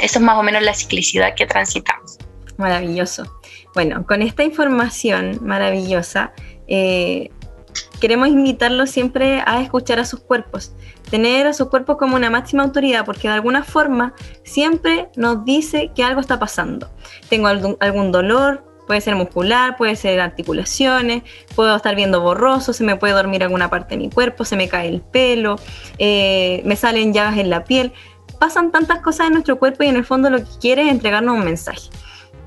Eso 0.00 0.18
es 0.18 0.24
más 0.24 0.38
o 0.38 0.42
menos 0.42 0.62
la 0.62 0.74
ciclicidad 0.74 1.34
que 1.34 1.46
transitamos. 1.46 2.18
Maravilloso. 2.56 3.39
Bueno, 3.74 4.04
con 4.04 4.22
esta 4.22 4.42
información 4.42 5.38
maravillosa, 5.42 6.32
eh, 6.66 7.30
queremos 8.00 8.28
invitarlos 8.28 8.90
siempre 8.90 9.42
a 9.46 9.62
escuchar 9.62 10.00
a 10.00 10.04
sus 10.04 10.20
cuerpos, 10.20 10.72
tener 11.08 11.46
a 11.46 11.52
sus 11.52 11.68
cuerpos 11.68 11.96
como 11.96 12.16
una 12.16 12.30
máxima 12.30 12.64
autoridad, 12.64 13.04
porque 13.04 13.28
de 13.28 13.34
alguna 13.34 13.62
forma 13.62 14.14
siempre 14.42 15.08
nos 15.16 15.44
dice 15.44 15.92
que 15.94 16.02
algo 16.02 16.20
está 16.20 16.38
pasando. 16.40 16.90
Tengo 17.28 17.46
algún, 17.46 18.10
dolor, 18.10 18.64
puede 18.88 19.00
ser 19.00 19.14
muscular, 19.14 19.76
puede 19.76 19.94
ser 19.94 20.20
articulaciones, 20.20 21.22
puedo 21.54 21.76
estar 21.76 21.94
viendo 21.94 22.20
borroso, 22.20 22.72
se 22.72 22.82
me 22.82 22.96
puede 22.96 23.12
dormir 23.12 23.44
alguna 23.44 23.70
parte 23.70 23.96
de 23.96 23.98
mi 23.98 24.10
cuerpo, 24.10 24.44
se 24.44 24.56
me 24.56 24.68
cae 24.68 24.88
el 24.88 25.00
pelo, 25.00 25.60
eh, 25.98 26.60
me 26.64 26.74
salen 26.74 27.12
llagas 27.12 27.38
en 27.38 27.50
la 27.50 27.62
piel. 27.62 27.92
Pasan 28.40 28.72
tantas 28.72 29.00
cosas 29.00 29.28
en 29.28 29.34
nuestro 29.34 29.58
cuerpo 29.58 29.84
y 29.84 29.88
en 29.88 29.96
el 29.96 30.04
fondo 30.04 30.28
lo 30.30 30.38
que 30.38 30.50
quiere 30.60 30.82
es 30.82 30.88
entregarnos 30.88 31.36
un 31.36 31.44
mensaje 31.44 31.90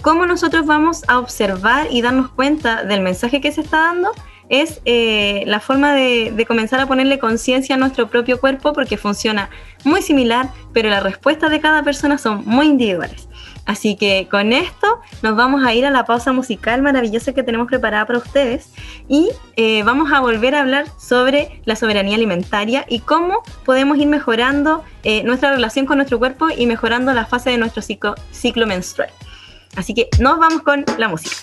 cómo 0.04 0.26
nosotros 0.26 0.66
vamos 0.66 1.04
a 1.08 1.18
observar 1.18 1.88
y 1.90 2.02
darnos 2.02 2.30
cuenta 2.30 2.84
del 2.84 3.02
mensaje 3.02 3.42
que 3.42 3.52
se 3.52 3.62
está 3.62 3.78
dando 3.84 4.12
es 4.50 4.82
eh, 4.84 5.44
la 5.48 5.62
forma 5.62 5.94
de, 5.94 6.46
comenzar 6.46 6.82
a 6.82 6.88
ponerle 6.88 7.18
conciencia 7.18 7.76
a 7.76 7.78
nuestro 7.78 8.10
propio 8.10 8.40
cuerpo 8.40 8.74
porque 8.74 8.98
funciona 8.98 9.50
muy 9.86 10.02
similar, 10.02 10.50
pero 10.74 10.90
las 10.90 11.02
respuestas 11.02 11.50
de 11.50 11.62
cada 11.62 11.84
persona 11.84 12.18
son 12.18 12.44
muy 12.46 12.68
individuales. 12.68 13.30
Así 13.66 13.96
que 13.96 14.28
con 14.30 14.52
esto 14.52 15.00
nos 15.22 15.38
vamos 15.38 15.64
a 15.64 15.74
ir 15.74 15.86
a 15.86 15.90
la 15.90 16.04
pausa 16.04 16.34
musical 16.34 16.82
maravillosa 16.82 17.32
que 17.32 17.44
tenemos 17.44 17.70
preparada 17.70 18.06
para 18.06 18.20
ustedes 18.20 18.74
y 19.08 19.30
eh, 19.56 19.84
vamos 19.84 20.12
a 20.12 20.20
volver 20.20 20.54
a 20.54 20.60
hablar 20.60 20.86
sobre 21.00 21.62
la 21.64 21.78
soberanía 21.78 22.16
alimentaria 22.16 22.86
y 22.90 23.00
cómo 23.00 23.42
podemos 23.64 23.98
ir 23.98 24.08
mejorando 24.08 24.84
eh, 25.04 25.24
nuestra 25.24 25.52
relación 25.52 25.86
con 25.86 25.96
nuestro 25.98 26.20
cuerpo 26.20 26.50
y 26.50 26.66
mejorando 26.66 27.14
la 27.14 27.26
fase 27.26 27.52
de 27.52 27.58
nuestro 27.58 27.82
ciclo 27.82 28.68
menstrual. 28.68 29.10
Así 29.76 29.94
que 29.94 30.10
nos 30.20 30.38
vamos 30.38 30.62
con 30.62 30.86
la 30.98 31.08
música. 31.08 31.36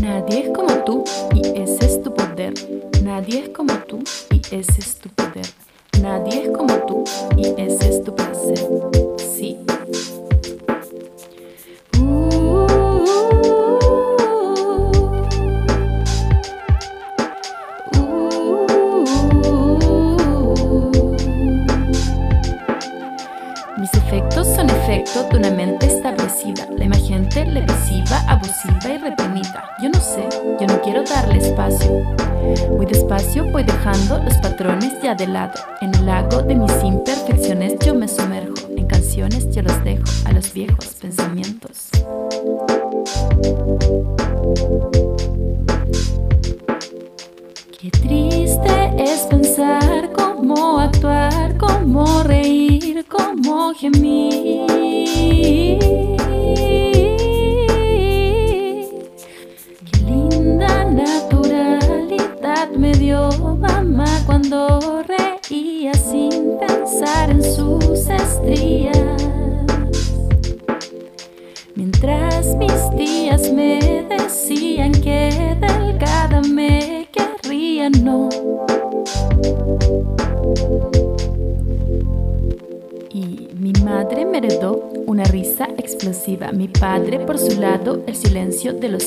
Nadie 0.00 0.46
es 0.46 0.50
como 0.50 0.84
tú 0.84 1.04
y 1.34 1.60
ese 1.60 1.86
es 1.86 2.02
tu 2.02 2.12
poder. 2.12 2.54
Nadie 3.02 3.44
es 3.44 3.48
como 3.50 3.74
tú 3.88 4.02
y 4.30 4.40
ese 4.50 4.80
es 4.80 4.98
tu 4.98 5.08
poder. 5.10 5.46
Nadie 6.00 6.44
es 6.44 6.50
como 6.50 6.74
tú 6.86 7.04
y 7.36 7.48
ese 7.56 7.88
es 7.88 8.02
tu 8.02 8.14
placer. 8.14 9.13
Sí. 25.14 25.20
de 25.30 25.38
una 25.38 25.50
mente 25.50 25.86
establecida, 25.86 26.66
la 26.76 26.86
emergente, 26.86 27.44
lesiva, 27.44 28.18
abusiva 28.26 28.94
y 28.94 28.98
reprimida. 28.98 29.70
Yo 29.80 29.88
no 29.88 30.00
sé, 30.00 30.28
yo 30.60 30.66
no 30.66 30.80
quiero 30.82 31.04
darle 31.04 31.38
espacio. 31.38 32.02
Muy 32.72 32.84
despacio 32.84 33.48
voy 33.52 33.62
dejando 33.62 34.18
los 34.18 34.36
patrones 34.38 34.92
ya 35.00 35.14
de 35.14 35.28
lado. 35.28 35.54
En 35.80 35.94
el 35.94 36.06
lago 36.06 36.42
de 36.42 36.56
mis 36.56 36.72
imperfecciones 36.82 37.78
yo 37.86 37.94
me 37.94 38.08
sumerjo. 38.08 38.54
En 38.76 38.86
canciones 38.88 39.48
yo 39.54 39.62
los 39.62 39.84
dejo 39.84 40.02
a 40.24 40.32
los 40.32 40.52
viejos 40.52 40.86
pensamientos. 41.00 41.90
Qué 47.80 47.90
triste 47.90 48.94
es 48.98 49.20
pensar 49.30 50.10
cómo 50.12 50.80
actuar, 50.80 51.56
cómo 51.56 52.03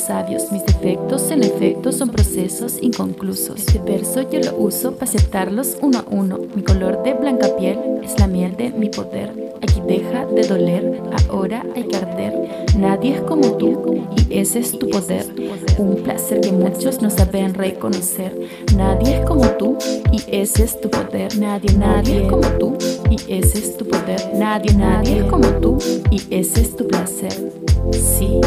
sabios. 0.07 0.51
Mis 0.51 0.65
defectos 0.65 1.29
en 1.31 1.43
efecto 1.43 1.91
son 1.91 2.09
procesos 2.09 2.77
inconclusos. 2.81 3.59
Este 3.59 3.79
verso 3.79 4.21
yo 4.29 4.39
lo 4.39 4.57
uso 4.57 4.93
para 4.93 5.11
aceptarlos 5.11 5.77
uno 5.81 5.99
a 5.99 6.05
uno. 6.09 6.39
Mi 6.55 6.63
color 6.63 7.03
de 7.03 7.13
blanca 7.13 7.49
piel 7.57 7.77
es 8.03 8.17
la 8.19 8.27
miel 8.27 8.55
de 8.55 8.71
mi 8.71 8.89
poder. 8.89 9.31
Aquí 9.61 9.81
deja 9.87 10.25
de 10.25 10.47
doler, 10.47 11.01
ahora 11.29 11.65
hay 11.75 11.83
que 11.83 11.97
arder. 11.97 12.33
Nadie 12.77 13.15
es 13.15 13.21
como 13.21 13.57
tú 13.57 14.05
y 14.15 14.39
ese 14.39 14.59
es 14.59 14.77
tu 14.77 14.89
poder. 14.89 15.25
Un 15.77 15.95
placer 15.97 16.41
que 16.41 16.51
muchos 16.51 17.01
no 17.01 17.09
saben 17.09 17.53
reconocer. 17.53 18.33
Nadie 18.75 19.19
es 19.19 19.25
como 19.25 19.45
tú 19.57 19.77
y 20.11 20.21
ese 20.27 20.63
es 20.63 20.79
tu 20.79 20.89
poder. 20.89 21.37
Nadie, 21.37 21.73
nadie 21.77 22.23
es 22.23 22.29
como 22.29 22.47
tú 22.59 22.77
y 23.09 23.17
ese 23.27 23.57
es 23.59 23.77
tu 23.77 23.85
poder. 23.85 24.21
Nadie, 24.35 24.73
nadie 24.73 25.19
es 25.19 25.25
como 25.25 25.47
tú 25.59 25.77
y 26.11 26.21
ese 26.29 26.61
es 26.61 26.75
tu 26.75 26.87
placer. 26.87 27.66
Sí, 27.91 28.41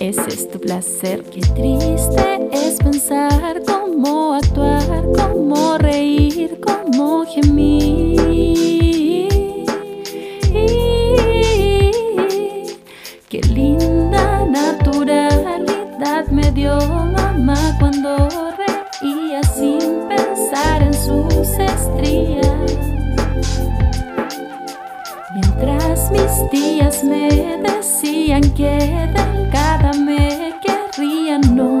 ese 0.00 0.28
es 0.28 0.50
tu 0.50 0.60
placer. 0.60 1.22
Qué 1.24 1.40
triste 1.40 2.48
es 2.52 2.76
pensar 2.78 3.62
cómo 3.66 4.34
actuar, 4.34 5.04
cómo 5.16 5.78
reír, 5.78 6.60
cómo 6.60 7.24
gemir. 7.26 8.52
Qué 13.28 13.40
linda 13.48 14.44
naturalidad 14.46 16.26
me 16.30 16.50
dio 16.52 16.76
mamá 16.86 17.76
cuando 17.80 18.28
reía 19.00 19.42
sin 19.42 20.06
pensar 20.08 20.82
en 20.82 20.94
sus 20.94 21.58
estrías. 21.58 22.51
Días 26.52 27.02
me 27.02 27.58
decían 27.62 28.42
que 28.54 28.68
delgada 28.68 29.92
me 29.94 30.52
querrían, 30.62 31.40
no. 31.56 31.78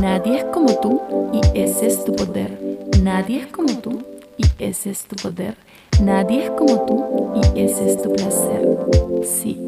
Nadie 0.00 0.38
es 0.38 0.44
como 0.44 0.72
tú 0.80 1.02
y 1.32 1.40
ese 1.58 1.88
es 1.88 2.04
tu 2.04 2.14
poder. 2.14 2.56
Nadie 3.02 3.40
es 3.40 3.46
como 3.48 3.76
tú 3.78 4.04
y 4.38 4.44
ese 4.62 4.90
es 4.90 5.02
tu 5.02 5.16
poder. 5.16 5.56
Nadie 6.00 6.44
es 6.44 6.50
como 6.50 6.86
tú 6.86 7.32
y 7.54 7.60
ese 7.60 7.90
es 7.90 8.00
tu 8.00 8.12
placer. 8.12 8.78
Sí. 9.24 9.66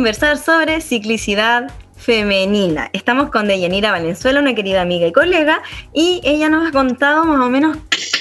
Conversar 0.00 0.38
sobre 0.38 0.80
ciclicidad 0.80 1.70
femenina. 1.94 2.88
Estamos 2.94 3.28
con 3.28 3.46
Deyanira 3.46 3.90
Valenzuela, 3.90 4.40
una 4.40 4.54
querida 4.54 4.80
amiga 4.80 5.06
y 5.06 5.12
colega, 5.12 5.60
y 5.92 6.22
ella 6.24 6.48
nos 6.48 6.66
ha 6.66 6.72
contado 6.72 7.26
más 7.26 7.38
o 7.38 7.50
menos 7.50 7.76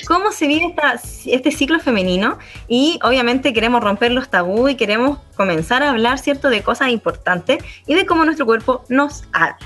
cómo 0.06 0.34
se 0.34 0.48
vive 0.48 0.76
este 1.26 1.52
ciclo 1.52 1.80
femenino 1.80 2.38
y 2.68 3.00
obviamente 3.02 3.54
queremos 3.54 3.82
romper 3.82 4.12
los 4.12 4.28
tabú 4.28 4.68
y 4.68 4.76
queremos 4.76 5.20
comenzar 5.38 5.82
a 5.82 5.92
hablar, 5.92 6.20
¿cierto?, 6.20 6.50
de 6.50 6.64
cosas 6.64 6.90
importantes 6.90 7.64
y 7.88 7.94
de 7.94 8.06
cómo 8.06 8.26
nuestro 8.26 8.46
cuerpo 8.46 8.84
nos 8.90 9.24
habla. 9.32 9.58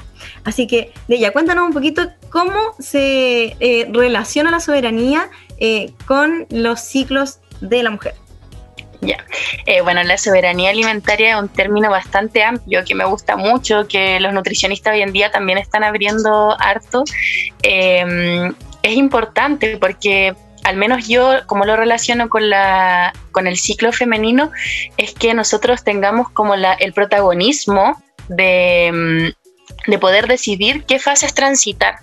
Así 0.44 0.68
que, 0.68 0.94
Deya, 1.08 1.34
cuéntanos 1.34 1.66
un 1.66 1.74
poquito 1.74 2.12
cómo 2.30 2.76
se 2.78 3.56
eh, 3.60 3.90
relaciona 3.92 4.52
la 4.52 4.60
soberanía 4.60 5.32
eh, 5.58 5.94
con 6.06 6.46
los 6.52 6.80
ciclos 6.80 7.40
de 7.60 7.82
la 7.82 7.90
mujer. 7.90 8.14
Ya. 9.06 9.26
Eh, 9.66 9.82
bueno, 9.82 10.04
la 10.04 10.18
soberanía 10.18 10.70
alimentaria 10.70 11.32
es 11.32 11.42
un 11.42 11.50
término 11.50 11.90
bastante 11.90 12.44
amplio 12.44 12.84
que 12.86 12.96
me 12.96 13.06
gusta 13.06 13.36
mucho, 13.36 13.88
que 13.88 14.20
los 14.20 14.34
nutricionistas 14.34 14.94
hoy 14.94 15.02
en 15.02 15.12
día 15.12 15.32
también 15.32 15.58
están 15.58 15.84
abriendo 15.84 16.56
harto. 16.60 17.04
Em, 17.62 18.54
es 18.82 18.94
importante 18.96 19.78
porque 19.78 20.36
al 20.64 20.78
menos 20.78 21.08
yo, 21.08 21.46
como 21.46 21.66
lo 21.66 21.76
relaciono 21.76 22.30
con, 22.30 22.50
la, 22.50 23.14
con 23.32 23.48
el 23.48 23.58
ciclo 23.58 23.92
femenino, 23.92 24.52
es 24.98 25.14
que 25.14 25.34
nosotros 25.34 25.84
tengamos 25.84 26.30
como 26.30 26.56
la, 26.56 26.74
el 26.74 26.94
protagonismo 26.94 28.02
de, 28.30 28.86
em, 28.88 29.34
de 29.88 30.00
poder 30.00 30.28
decidir 30.28 30.86
qué 30.86 31.00
fases 31.00 31.34
transitar. 31.34 31.96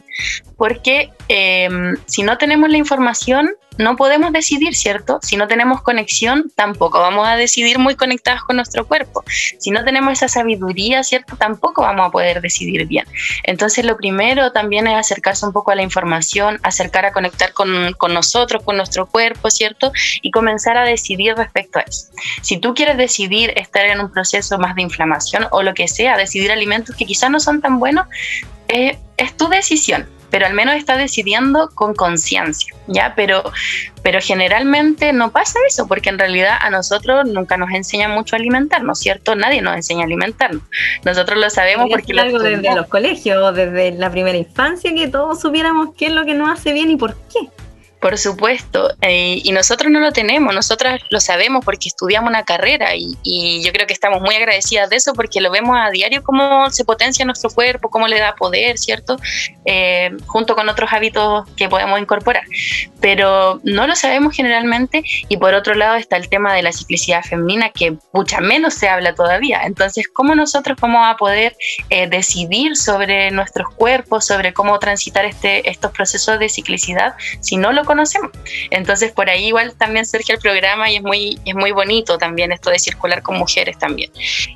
Porque 0.57 1.11
em, 1.29 1.97
si 2.07 2.23
no 2.23 2.39
tenemos 2.39 2.71
la 2.71 2.77
información, 2.77 3.51
no 3.81 3.97
podemos 3.97 4.33
decidir, 4.33 4.75
¿cierto? 4.75 5.19
Si 5.23 5.37
no 5.37 5.49
tenemos 5.49 5.83
conexión, 5.83 6.53
tampoco 6.55 7.01
vamos 7.01 7.27
a 7.27 7.37
decidir 7.37 7.79
muy 7.79 7.97
conectados 7.97 8.43
con 8.43 8.57
nuestro 8.57 8.87
cuerpo. 8.87 9.25
Si 9.59 9.71
no 9.71 9.85
tenemos 9.85 10.13
esa 10.13 10.29
sabiduría, 10.29 11.03
¿cierto? 11.03 11.37
Tampoco 11.37 11.83
vamos 11.83 12.09
a 12.09 12.11
poder 12.11 12.41
decidir 12.41 12.87
bien. 12.87 13.07
Entonces, 13.43 13.85
lo 13.85 13.97
primero 13.97 14.53
también 14.53 14.87
es 14.87 14.95
acercarse 14.95 15.47
un 15.47 15.53
poco 15.53 15.71
a 15.71 15.75
la 15.75 15.83
información, 15.83 16.61
acercar 16.63 17.07
a 17.07 17.13
conectar 17.13 17.53
con, 17.53 17.97
nosotros, 18.13 18.63
con 18.63 18.77
nuestro 18.77 19.07
cuerpo, 19.07 19.51
¿cierto? 19.51 19.93
Y 20.21 20.31
comenzar 20.31 20.77
a 20.77 20.85
decidir 20.85 21.35
respecto 21.35 21.79
a 21.79 21.83
eso. 21.83 22.09
Si 22.43 22.59
tú 22.59 22.75
quieres 22.75 22.97
decidir 22.97 23.53
estar 23.57 23.87
en 23.87 24.01
un 24.01 24.13
proceso 24.13 24.59
más 24.59 24.75
de 24.75 24.83
inflamación 24.83 25.47
o 25.53 25.63
lo 25.63 25.75
que 25.75 25.89
sea, 25.89 26.17
decidir 26.17 26.53
alimentos 26.53 26.97
que 26.97 27.07
quizás 27.07 27.31
no 27.31 27.41
son 27.41 27.63
tan 27.63 27.79
buenos, 27.79 28.07
eh, 28.69 28.99
es 29.21 29.37
tu 29.37 29.49
decisión 29.49 30.07
pero 30.31 30.47
al 30.47 30.55
menos 30.55 30.77
está 30.77 30.97
decidiendo 30.97 31.71
con 31.75 31.95
conciencia, 31.95 32.75
¿ya? 32.87 33.15
Pero, 33.17 33.43
pero 34.03 34.21
generalmente 34.23 35.13
no 35.13 35.33
pasa 35.33 35.59
eso, 35.69 35.87
porque 35.87 36.09
en 36.09 36.19
realidad 36.19 36.57
a 36.61 36.71
nosotros 36.71 37.27
nunca 37.27 37.57
nos 37.57 37.71
enseña 37.71 38.09
mucho 38.09 38.37
a 38.37 38.39
alimentarnos, 38.39 38.99
¿cierto? 39.01 39.35
Nadie 39.35 39.61
nos 39.61 39.75
enseña 39.75 40.03
a 40.03 40.05
alimentarnos. 40.05 40.63
Nosotros 41.05 41.39
lo 41.39 41.51
sabemos 41.51 41.89
porque... 41.91 42.19
algo 42.19 42.39
desde 42.39 42.75
los 42.75 42.87
colegios, 42.87 43.55
desde 43.55 43.93
la 43.93 44.11
primera 44.11 44.39
infancia, 44.39 44.95
que 44.95 45.09
todos 45.09 45.41
supiéramos 45.41 45.95
qué 45.97 46.07
es 46.07 46.13
lo 46.13 46.25
que 46.25 46.35
nos 46.35 46.49
hace 46.51 46.73
bien 46.73 46.91
y 46.91 46.97
por 46.97 47.17
qué. 47.33 47.49
Por 48.01 48.17
supuesto, 48.17 48.95
eh, 49.03 49.41
y 49.43 49.53
nosotros 49.53 49.93
no 49.93 50.01
lo 50.01 50.11
tenemos, 50.11 50.55
nosotras 50.55 51.03
lo 51.11 51.21
sabemos 51.21 51.63
porque 51.65 51.89
estudiamos 51.89 52.31
una 52.31 52.45
carrera 52.45 52.95
y, 52.95 53.63
yo 53.63 53.73
creo 53.73 53.87
que 53.87 53.93
estamos 53.93 54.23
muy 54.23 54.35
agradecidas 54.35 54.89
de 54.89 54.97
eso 54.97 55.13
porque 55.13 55.41
lo 55.41 55.51
vemos 55.51 55.77
a 55.79 55.91
diario 55.91 56.23
cómo 56.23 56.71
se 56.71 56.85
potencia 56.85 57.25
nuestro 57.25 57.51
cuerpo, 57.51 57.91
cómo 57.91 58.09
le 58.09 58.19
da 58.19 58.35
poder, 58.35 58.79
¿cierto? 58.79 59.17
Eh, 59.67 60.11
junto 60.27 60.55
con 60.55 60.69
otros 60.69 60.91
hábitos 60.93 61.47
que 61.57 61.69
podemos 61.69 62.01
incorporar. 62.01 62.45
Pero 63.01 63.61
no 63.65 63.87
lo 63.87 63.95
sabemos 63.95 64.35
generalmente 64.35 65.03
y 65.29 65.37
por 65.37 65.53
otro 65.53 65.75
lado 65.75 65.97
está 65.97 66.17
el 66.17 66.29
tema 66.29 66.55
de 66.55 66.63
la 66.63 66.73
ciclicidad 66.73 67.23
femenina 67.23 67.71
que 67.71 67.97
mucha 68.13 68.41
menos 68.41 68.75
se 68.75 68.89
habla 68.89 69.15
todavía. 69.15 69.63
Entonces, 69.65 70.09
¿cómo 70.09 70.35
nosotros 70.35 70.79
vamos 70.81 71.07
a 71.07 71.17
poder 71.17 71.57
eh, 71.91 72.09
decidir 72.09 72.77
sobre 72.77 73.31
nuestros 73.31 73.69
cuerpos, 73.75 74.27
sobre 74.27 74.55
cómo 74.55 74.79
transitar 74.79 75.25
este, 75.27 75.69
estos 75.69 75.93
procesos 75.93 76.39
de 76.39 76.49
ciclicidad 76.49 77.15
si 77.41 77.57
no 77.57 77.73
lo 77.73 77.85
Entonces 78.71 79.13
por 79.13 79.29
ahí 79.29 79.47
igual 79.47 79.75
también 79.77 80.07
surge 80.07 80.33
el 80.33 80.39
programa 80.39 80.91
y 80.91 80.97
es 80.97 81.03
muy, 81.03 81.41
es 81.45 81.55
muy 81.55 81.73
bonito 81.73 82.19
también 82.19 82.53
esto 82.53 82.71
de 82.71 82.79
circular 82.79 83.23
con 83.23 83.37
mujeres 83.37 83.79
también 83.79 84.11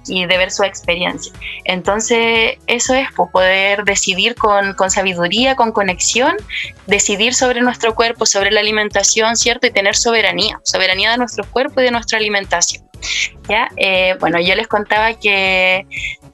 y 0.07 0.27
de 0.27 0.38
ver 0.38 0.51
su 0.51 0.64
experiencia. 0.64 1.33
Entonces 1.64 2.59
eso 2.66 2.94
es 2.94 3.09
pues, 3.16 3.31
poder 3.31 3.85
decidir 3.85 4.35
con, 4.35 4.75
con 4.75 4.90
sabiduría, 4.90 5.57
con 5.57 5.73
conexión, 5.73 6.37
decidir 6.87 7.35
sobre 7.35 7.61
nuestro 7.61 7.94
cuerpo, 7.94 8.27
sobre 8.27 8.51
la 8.51 8.61
alimentación, 8.61 9.37
¿cierto? 9.37 9.66
Y 9.66 9.70
tener 9.70 9.97
soberanía, 9.97 10.61
soberanía 10.62 11.11
de 11.11 11.18
nuestro 11.18 11.44
cuerpo 11.44 11.81
y 11.81 11.85
de 11.85 11.90
nuestra 11.90 12.18
alimentación. 12.18 12.85
¿Ya? 13.49 13.71
Eh, 13.77 14.17
bueno, 14.21 14.40
yo 14.40 14.55
les 14.55 14.69
contaba 14.69 15.14
que 15.14 15.87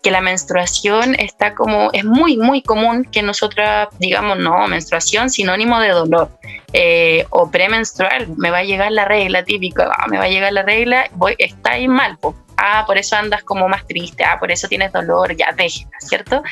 que 0.03 0.11
la 0.11 0.21
menstruación 0.21 1.15
está 1.19 1.55
como, 1.55 1.91
es 1.93 2.05
muy, 2.05 2.37
muy 2.37 2.63
común 2.63 3.05
que 3.05 3.23
nosotras 3.23 3.89
digamos, 3.99 4.39
no, 4.39 4.67
menstruación 4.67 5.31
sinónimo 5.31 5.79
de 5.81 5.91
dolor. 5.91 6.31
Eh, 6.73 7.27
o 7.31 7.51
premenstrual, 7.51 8.29
me 8.37 8.51
va 8.51 8.59
a 8.59 8.65
llegar 8.65 8.93
la 8.93 9.05
regla, 9.05 9.45
típico, 9.45 9.83
ah, 9.83 10.07
me 10.09 10.19
va 10.19 10.25
a 10.25 10.29
llegar 10.29 10.53
la 10.53 10.63
regla, 10.63 11.11
voy, 11.15 11.35
está 11.39 11.73
ahí 11.73 11.89
mal, 11.89 12.17
ah, 12.61 12.85
por 12.87 12.99
eso 12.99 13.17
andas 13.17 13.43
como 13.43 13.69
más 13.69 13.87
triste, 13.87 14.25
ah, 14.25 14.39
por 14.39 14.51
eso 14.53 14.69
tienes 14.69 14.93
dolor, 14.93 15.35
ya 15.37 15.53
déjela, 15.57 15.91
¿cierto? 15.99 16.43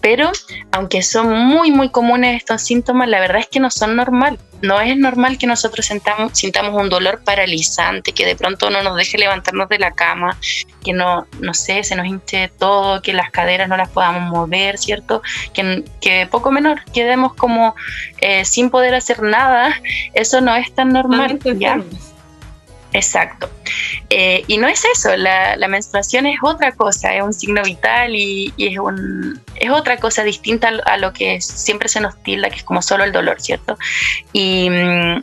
Pero 0.00 0.30
aunque 0.72 1.02
son 1.02 1.32
muy, 1.32 1.70
muy 1.70 1.88
comunes 1.90 2.36
estos 2.36 2.62
síntomas, 2.62 3.08
la 3.08 3.20
verdad 3.20 3.40
es 3.40 3.48
que 3.48 3.60
no 3.60 3.70
son 3.70 3.96
normal. 3.96 4.38
No 4.62 4.80
es 4.80 4.96
normal 4.96 5.36
que 5.36 5.46
nosotros 5.46 5.84
sintamos, 5.84 6.32
sintamos 6.32 6.80
un 6.80 6.88
dolor 6.88 7.22
paralizante, 7.24 8.12
que 8.12 8.24
de 8.24 8.36
pronto 8.36 8.70
no 8.70 8.82
nos 8.82 8.96
deje 8.96 9.18
levantarnos 9.18 9.68
de 9.68 9.78
la 9.78 9.92
cama, 9.92 10.38
que 10.82 10.92
no, 10.92 11.26
no 11.40 11.52
sé, 11.52 11.84
se 11.84 11.94
nos 11.94 12.06
hinche 12.06 12.50
todo, 12.58 13.02
que 13.02 13.12
las 13.12 13.30
caderas 13.30 13.68
no 13.68 13.76
las 13.76 13.90
podamos 13.90 14.30
mover, 14.30 14.78
¿cierto? 14.78 15.22
Que, 15.52 15.84
que 16.00 16.26
poco 16.30 16.50
menor 16.50 16.82
quedemos 16.92 17.34
como 17.34 17.74
eh, 18.20 18.44
sin 18.44 18.70
poder 18.70 18.94
hacer 18.94 19.22
nada, 19.22 19.74
eso 20.14 20.40
no 20.40 20.54
es 20.54 20.74
tan 20.74 20.88
normal. 20.88 21.38
¿ya? 21.58 21.82
Exacto. 22.96 23.50
Eh, 24.08 24.42
y 24.46 24.56
no 24.56 24.68
es 24.68 24.82
eso, 24.86 25.14
la, 25.18 25.56
menstruación 25.68 26.24
es 26.24 26.38
otra 26.42 26.72
cosa, 26.72 27.14
es 27.14 27.22
un 27.22 27.34
signo 27.34 27.62
vital 27.62 28.16
y, 28.16 28.54
es, 28.56 28.78
un, 28.78 29.38
es 29.56 29.70
otra 29.70 29.98
cosa 29.98 30.24
distinta 30.24 30.68
a 30.86 30.96
lo 30.96 31.12
que 31.12 31.42
siempre 31.42 31.90
se 31.90 32.00
nos 32.00 32.20
tilda, 32.22 32.48
que 32.48 32.56
es 32.56 32.64
como 32.64 32.80
solo 32.80 33.04
el 33.04 33.12
dolor, 33.12 33.38
¿cierto? 33.38 33.76
Y, 34.32 34.70
mm, 34.70 35.22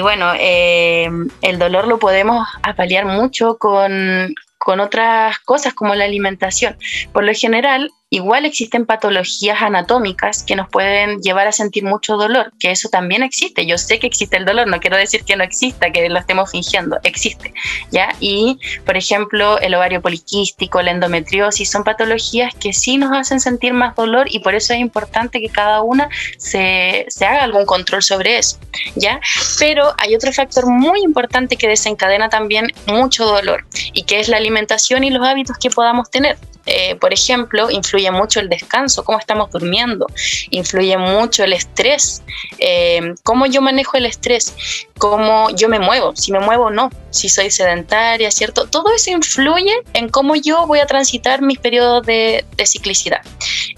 bueno, 0.00 0.32
eh, 0.38 1.10
el 1.42 1.58
dolor 1.58 1.86
lo 1.86 1.98
podemos 1.98 2.48
apalear 2.62 3.04
mucho 3.04 3.58
con, 3.58 4.34
con 4.56 4.80
otras 4.80 5.38
cosas 5.40 5.74
como 5.74 5.94
la 5.94 6.04
alimentación. 6.04 6.78
Por 7.12 7.24
lo 7.24 7.34
general, 7.34 7.90
igual 8.16 8.44
existen 8.44 8.86
patologías 8.86 9.60
anatómicas 9.62 10.42
que 10.42 10.56
nos 10.56 10.68
pueden 10.68 11.20
llevar 11.20 11.46
a 11.46 11.52
sentir 11.52 11.84
mucho 11.84 12.16
dolor, 12.16 12.52
que 12.58 12.70
eso 12.70 12.88
también 12.88 13.22
existe. 13.22 13.66
Yo 13.66 13.78
sé 13.78 13.98
que 13.98 14.06
existe 14.06 14.36
el 14.36 14.44
dolor, 14.44 14.66
no 14.66 14.80
quiero 14.80 14.96
decir 14.96 15.24
que 15.24 15.36
no 15.36 15.44
exista, 15.44 15.90
que 15.90 16.08
lo 16.08 16.18
estemos 16.18 16.50
fingiendo, 16.50 16.98
existe, 17.02 17.52
¿ya? 17.90 18.14
Y, 18.20 18.58
por 18.84 18.96
ejemplo, 18.96 19.58
el 19.58 19.74
ovario 19.74 20.00
poliquístico, 20.00 20.82
la 20.82 20.92
endometriosis, 20.92 21.70
son 21.70 21.84
patologías 21.84 22.54
que 22.54 22.72
sí 22.72 22.96
nos 22.96 23.12
hacen 23.12 23.40
sentir 23.40 23.72
más 23.72 23.94
dolor 23.94 24.26
y 24.30 24.40
por 24.40 24.54
eso 24.54 24.72
es 24.72 24.80
importante 24.80 25.40
que 25.40 25.48
cada 25.48 25.82
una 25.82 26.08
se, 26.38 27.06
se 27.08 27.26
haga 27.26 27.44
algún 27.44 27.66
control 27.66 28.02
sobre 28.02 28.38
eso, 28.38 28.58
¿ya? 28.94 29.20
Pero 29.58 29.94
hay 29.98 30.14
otro 30.14 30.32
factor 30.32 30.66
muy 30.66 31.02
importante 31.02 31.56
que 31.56 31.68
desencadena 31.68 32.28
también 32.28 32.72
mucho 32.86 33.26
dolor 33.26 33.66
y 33.92 34.04
que 34.04 34.20
es 34.20 34.28
la 34.28 34.38
alimentación 34.38 35.04
y 35.04 35.10
los 35.10 35.26
hábitos 35.26 35.56
que 35.58 35.70
podamos 35.70 36.10
tener. 36.10 36.38
Eh, 36.66 36.96
por 36.96 37.12
ejemplo, 37.12 37.70
influye 37.70 38.10
mucho 38.10 38.40
el 38.40 38.48
descanso, 38.48 39.04
cómo 39.04 39.18
estamos 39.18 39.50
durmiendo, 39.50 40.06
influye 40.50 40.98
mucho 40.98 41.44
el 41.44 41.52
estrés, 41.52 42.22
eh, 42.58 43.14
cómo 43.22 43.46
yo 43.46 43.62
manejo 43.62 43.96
el 43.96 44.06
estrés, 44.06 44.52
cómo 44.98 45.50
yo 45.50 45.68
me 45.68 45.78
muevo, 45.78 46.16
si 46.16 46.32
me 46.32 46.40
muevo 46.40 46.64
o 46.64 46.70
no, 46.70 46.90
si 47.10 47.28
soy 47.28 47.52
sedentaria, 47.52 48.30
¿cierto? 48.32 48.66
Todo 48.66 48.92
eso 48.94 49.10
influye 49.10 49.72
en 49.92 50.08
cómo 50.08 50.34
yo 50.34 50.66
voy 50.66 50.80
a 50.80 50.86
transitar 50.86 51.40
mis 51.40 51.58
periodos 51.58 52.04
de, 52.04 52.44
ciclicidad, 52.64 53.22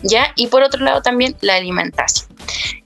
¿ya? 0.03 0.33
Y 0.35 0.47
por 0.47 0.63
otro 0.63 0.83
lado 0.83 1.03
también 1.03 1.37
la 1.43 1.57
alimentación. 1.57 2.27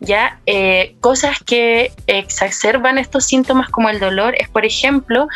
¿ya? 0.01 0.41
Eh, 0.47 0.97
cosas 1.01 1.39
que 1.47 1.93
exacerban 2.09 2.99
estos 2.99 3.25
síntomas 3.25 3.69
como 3.71 3.89
el 3.91 4.01
dolor 4.01 4.35
es, 4.37 4.49
por 4.49 4.67
ejemplo, 4.67 5.29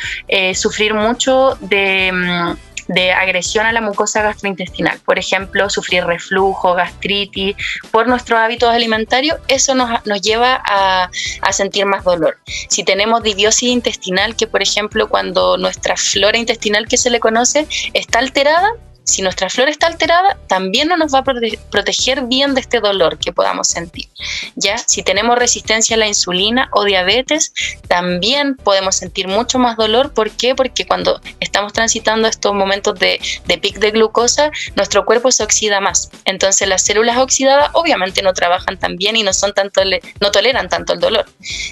sufrir 0.55 0.94
mucho 0.94 1.57
de, 1.61 2.11
mm, 2.12 2.57
de 2.88 3.12
agresión 3.12 3.66
a 3.66 3.72
la 3.72 3.81
mucosa 3.81 4.22
gastrointestinal. 4.22 4.99
Por 5.05 5.18
ejemplo, 5.18 5.68
sufrir 5.70 6.05
reflujo, 6.05 6.75
gastritis, 6.75 7.57
por 7.90 8.09
nuestros 8.09 8.38
hábitos 8.38 8.70
alimentarios, 8.70 9.38
eso 9.49 9.75
nos, 9.75 9.90
lleva 10.22 10.62
a, 10.64 11.11
a, 11.42 11.53
sentir 11.53 11.87
más 11.87 12.05
dolor. 12.05 12.38
Si 12.68 12.85
tenemos 12.85 13.22
dibiosis 13.22 13.70
intestinal, 13.70 14.37
que 14.37 14.46
por 14.46 14.62
ejemplo 14.62 15.09
cuando 15.09 15.57
nuestra 15.57 15.96
flora 15.96 16.38
intestinal 16.38 16.87
que 16.87 16.96
se 16.96 17.11
le 17.11 17.20
conoce 17.20 17.66
está 17.92 18.18
alterada, 18.18 18.68
si 19.06 19.22
nuestra 19.22 19.48
flora 19.48 19.70
está 19.70 19.86
alterada, 19.86 20.36
también 20.48 20.88
no 20.88 20.96
nos 20.96 21.14
va 21.14 21.20
a 21.20 21.24
proteger 21.24 22.22
bien 22.22 22.54
de 22.54 22.60
este 22.60 22.80
dolor 22.80 23.18
que 23.18 23.32
podamos 23.32 23.68
sentir. 23.68 24.08
Ya, 24.56 24.78
si 24.78 25.02
tenemos 25.02 25.38
resistencia 25.38 25.94
a 25.94 25.98
la 25.98 26.08
insulina 26.08 26.68
o 26.72 26.84
diabetes, 26.84 27.52
también 27.88 28.56
podemos 28.56 28.96
sentir 28.96 29.28
mucho 29.28 29.60
más 29.60 29.76
dolor. 29.76 30.12
¿Por 30.12 30.32
qué? 30.32 30.56
Porque 30.56 30.86
cuando 30.86 31.20
estamos 31.38 31.72
transitando 31.72 32.26
estos 32.26 32.52
momentos 32.52 32.98
de, 32.98 33.20
de 33.46 33.58
pic 33.58 33.78
de 33.78 33.92
glucosa, 33.92 34.50
nuestro 34.74 35.04
cuerpo 35.04 35.30
se 35.30 35.44
oxida 35.44 35.80
más. 35.80 36.10
Entonces 36.24 36.66
las 36.66 36.82
células 36.82 37.16
oxidadas 37.18 37.70
obviamente 37.74 38.22
no 38.22 38.34
trabajan 38.34 38.76
tan 38.76 38.96
bien 38.96 39.16
y 39.16 39.22
no 39.22 39.32
son 39.32 39.54
tanto 39.54 39.82
no 40.20 40.30
toleran 40.32 40.68
tanto 40.68 40.94
el 40.94 41.00
dolor. 41.00 41.26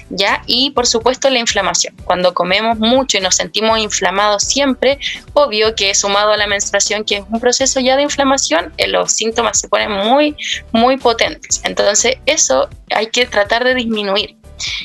Ya, 0.09 0.41
y 0.45 0.71
por 0.71 0.87
supuesto 0.87 1.29
la 1.29 1.39
inflamación. 1.39 1.95
Cuando 2.05 2.33
comemos 2.33 2.79
mucho 2.79 3.17
y 3.17 3.21
nos 3.21 3.35
sentimos 3.35 3.77
inflamados 3.79 4.43
siempre, 4.43 4.99
obvio 5.33 5.75
que 5.75 5.93
sumado 5.95 6.31
a 6.31 6.37
la 6.37 6.47
menstruación 6.47 7.03
que 7.03 7.17
es 7.17 7.24
un 7.29 7.39
proceso 7.39 7.79
ya 7.79 7.95
de 7.95 8.03
inflamación, 8.03 8.73
eh, 8.77 8.87
los 8.87 9.11
síntomas 9.11 9.59
se 9.59 9.67
ponen 9.67 9.91
muy, 9.91 10.35
muy 10.71 10.97
potentes. 10.97 11.61
Entonces, 11.63 12.17
eso 12.25 12.69
hay 12.93 13.07
que 13.07 13.25
tratar 13.25 13.63
de 13.63 13.75
disminuir. 13.75 14.35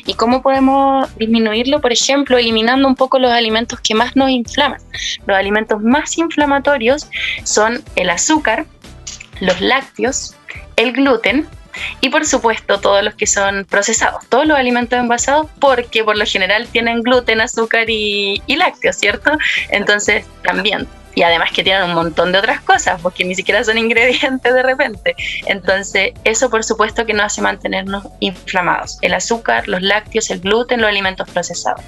¿Y 0.04 0.14
cómo 0.14 0.42
podemos 0.42 1.08
disminuirlo? 1.16 1.80
Por 1.80 1.92
ejemplo, 1.92 2.38
eliminando 2.38 2.88
un 2.88 2.96
poco 2.96 3.18
los 3.18 3.30
alimentos 3.30 3.80
que 3.80 3.94
más 3.94 4.16
nos 4.16 4.30
inflaman. 4.30 4.80
Los 5.26 5.36
alimentos 5.36 5.80
más 5.80 6.18
inflamatorios 6.18 7.06
son 7.44 7.82
el 7.94 8.10
azúcar, 8.10 8.66
los 9.40 9.60
lácteos, 9.60 10.34
el 10.76 10.92
gluten 10.92 11.48
y 12.00 12.08
por 12.08 12.26
supuesto 12.26 12.80
todos 12.80 13.02
los 13.04 13.14
que 13.14 13.28
son 13.28 13.64
procesados, 13.64 14.26
todos 14.28 14.46
los 14.46 14.58
alimentos 14.58 14.98
envasados 14.98 15.46
porque 15.60 16.02
por 16.02 16.16
lo 16.16 16.26
general 16.26 16.66
tienen 16.66 17.02
gluten, 17.02 17.40
azúcar 17.40 17.88
y, 17.88 18.42
y 18.46 18.56
lácteos, 18.56 18.96
¿cierto? 18.96 19.30
Entonces 19.70 20.24
también 20.42 20.88
y 21.14 21.22
además 21.22 21.50
que 21.52 21.62
tienen 21.62 21.84
un 21.84 21.94
montón 21.94 22.32
de 22.32 22.38
otras 22.38 22.60
cosas, 22.60 23.00
porque 23.00 23.24
ni 23.24 23.34
siquiera 23.34 23.62
son 23.64 23.78
ingredientes 23.78 24.54
de 24.54 24.62
repente. 24.62 25.14
Entonces, 25.46 26.12
eso 26.24 26.50
por 26.50 26.64
supuesto 26.64 27.06
que 27.06 27.14
nos 27.14 27.26
hace 27.26 27.42
mantenernos 27.42 28.04
inflamados. 28.20 28.98
El 29.02 29.14
azúcar, 29.14 29.68
los 29.68 29.82
lácteos, 29.82 30.30
el 30.30 30.40
gluten, 30.40 30.80
los 30.80 30.88
alimentos 30.88 31.28
procesados. 31.30 31.82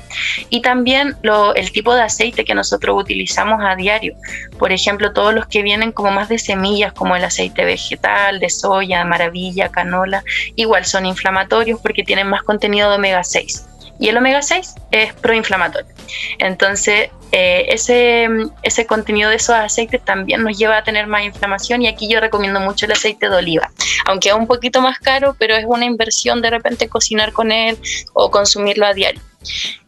Y 0.50 0.62
también 0.62 1.16
lo, 1.22 1.54
el 1.54 1.72
tipo 1.72 1.94
de 1.94 2.02
aceite 2.02 2.44
que 2.44 2.54
nosotros 2.54 3.00
utilizamos 3.00 3.60
a 3.64 3.76
diario. 3.76 4.14
Por 4.58 4.72
ejemplo, 4.72 5.12
todos 5.12 5.34
los 5.34 5.46
que 5.46 5.62
vienen 5.62 5.92
como 5.92 6.10
más 6.10 6.28
de 6.28 6.38
semillas, 6.38 6.92
como 6.92 7.16
el 7.16 7.24
aceite 7.24 7.64
vegetal, 7.64 8.40
de 8.40 8.50
soya, 8.50 9.04
maravilla, 9.04 9.70
canola, 9.70 10.24
igual 10.56 10.84
son 10.84 11.06
inflamatorios 11.06 11.80
porque 11.80 12.02
tienen 12.02 12.28
más 12.28 12.42
contenido 12.42 12.90
de 12.90 12.96
omega 12.96 13.24
6 13.24 13.66
y 13.98 14.08
el 14.08 14.16
omega 14.16 14.42
6 14.42 14.74
es 14.90 15.14
proinflamatorio. 15.14 15.94
Entonces, 16.38 17.10
eh, 17.30 17.66
ese, 17.68 18.28
ese 18.62 18.86
contenido 18.86 19.30
de 19.30 19.36
esos 19.36 19.54
aceites 19.54 20.04
también 20.04 20.42
nos 20.42 20.58
lleva 20.58 20.78
a 20.78 20.84
tener 20.84 21.06
más 21.06 21.24
inflamación 21.24 21.82
y 21.82 21.88
aquí 21.88 22.08
yo 22.08 22.20
recomiendo 22.20 22.60
mucho 22.60 22.86
el 22.86 22.92
aceite 22.92 23.28
de 23.28 23.36
oliva, 23.36 23.70
aunque 24.06 24.28
es 24.28 24.34
un 24.34 24.46
poquito 24.46 24.80
más 24.80 24.98
caro, 24.98 25.34
pero 25.38 25.54
es 25.54 25.64
una 25.66 25.84
inversión 25.84 26.42
de 26.42 26.50
repente 26.50 26.88
cocinar 26.88 27.32
con 27.32 27.52
él 27.52 27.78
o 28.12 28.30
consumirlo 28.30 28.86
a 28.86 28.92
diario. 28.92 29.22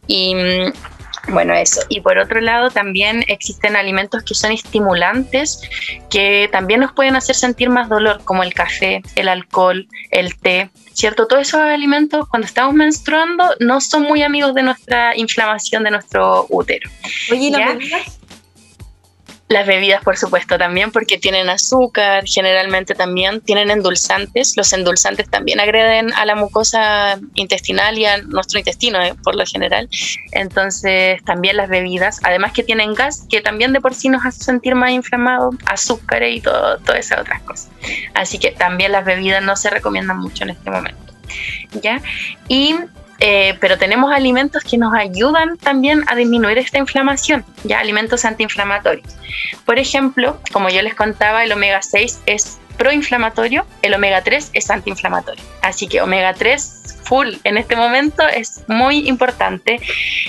Y 0.07 0.35
mm, 0.35 0.73
bueno, 1.29 1.53
eso. 1.53 1.81
Y 1.89 2.01
por 2.01 2.17
otro 2.17 2.39
lado, 2.41 2.69
también 2.69 3.23
existen 3.27 3.75
alimentos 3.75 4.23
que 4.23 4.35
son 4.35 4.51
estimulantes 4.51 5.61
que 6.09 6.49
también 6.51 6.79
nos 6.79 6.93
pueden 6.93 7.15
hacer 7.15 7.35
sentir 7.35 7.69
más 7.69 7.89
dolor, 7.89 8.21
como 8.23 8.43
el 8.43 8.53
café, 8.53 9.01
el 9.15 9.27
alcohol, 9.27 9.87
el 10.11 10.35
té, 10.37 10.69
¿cierto? 10.93 11.27
Todos 11.27 11.47
esos 11.47 11.61
alimentos, 11.61 12.27
cuando 12.29 12.47
estamos 12.47 12.73
menstruando, 12.73 13.55
no 13.59 13.81
son 13.81 14.03
muy 14.03 14.21
amigos 14.23 14.53
de 14.53 14.63
nuestra 14.63 15.15
inflamación 15.17 15.83
de 15.83 15.91
nuestro 15.91 16.45
útero. 16.49 16.89
Oye, 17.31 17.47
¿y 17.47 17.51
las 17.51 17.73
bebidas? 17.73 18.14
Las 19.47 19.67
bebidas, 19.67 20.03
por 20.03 20.17
supuesto, 20.17 20.57
también 20.57 20.91
porque 20.91 21.19
tienen 21.19 21.49
azúcar, 21.49 22.23
generalmente 22.25 22.95
también 22.95 23.41
tienen 23.41 23.69
endulzantes. 23.69 24.57
Los 24.57 24.73
endulzantes 24.73 25.29
también 25.29 25.59
agreden 25.59 26.11
a 26.13 26.25
la 26.25 26.33
mucosa 26.33 27.19
intestinal 27.35 27.95
y 27.95 28.05
a 28.05 28.17
nuestro 28.23 28.57
intestino, 28.57 28.99
eh, 29.03 29.13
por 29.23 29.35
lo 29.35 29.45
general. 29.45 29.87
Entonces, 30.31 31.23
también 31.25 31.57
las 31.57 31.69
bebidas, 31.69 32.19
además 32.23 32.53
que 32.53 32.63
tienen 32.63 32.95
gas, 32.95 33.27
que 33.29 33.39
también 33.41 33.71
de 33.71 33.81
por 33.81 33.93
sí 33.93 34.09
nos 34.09 34.25
hace 34.25 34.43
sentir 34.43 34.73
más 34.73 34.89
inflamado, 34.89 35.51
azúcar 35.67 36.23
y 36.23 36.41
todo, 36.41 36.79
todas 36.79 37.01
esas 37.01 37.19
otras 37.19 37.43
cosas. 37.43 37.69
Así 38.15 38.39
que 38.39 38.49
también 38.49 38.93
las 38.93 39.05
bebidas 39.05 39.43
no 39.43 39.55
se 39.55 39.69
recomiendan 39.69 40.17
mucho 40.17 40.43
en 40.43 40.49
este 40.51 40.71
momento. 40.71 41.13
¿Ya? 41.83 42.01
Y 42.47 42.75
eh, 43.19 43.57
pero 43.59 43.77
tenemos 43.77 44.11
alimentos 44.11 44.63
que 44.63 44.77
nos 44.77 44.93
ayudan 44.93 45.57
también 45.57 46.03
a 46.07 46.15
disminuir 46.15 46.57
esta 46.57 46.77
inflamación, 46.77 47.45
ya 47.63 47.79
alimentos 47.79 48.25
antiinflamatorios. 48.25 49.15
Por 49.65 49.79
ejemplo, 49.79 50.39
como 50.51 50.69
yo 50.69 50.81
les 50.81 50.95
contaba, 50.95 51.43
el 51.43 51.51
omega 51.51 51.81
6 51.81 52.21
es 52.25 52.59
proinflamatorio, 52.77 53.65
el 53.81 53.93
omega 53.93 54.21
3 54.21 54.51
es 54.53 54.69
antiinflamatorio. 54.69 55.43
Así 55.61 55.87
que 55.87 56.01
omega 56.01 56.33
3 56.33 56.83
full 57.03 57.35
en 57.43 57.57
este 57.57 57.75
momento 57.75 58.27
es 58.27 58.63
muy 58.67 59.07
importante 59.07 59.79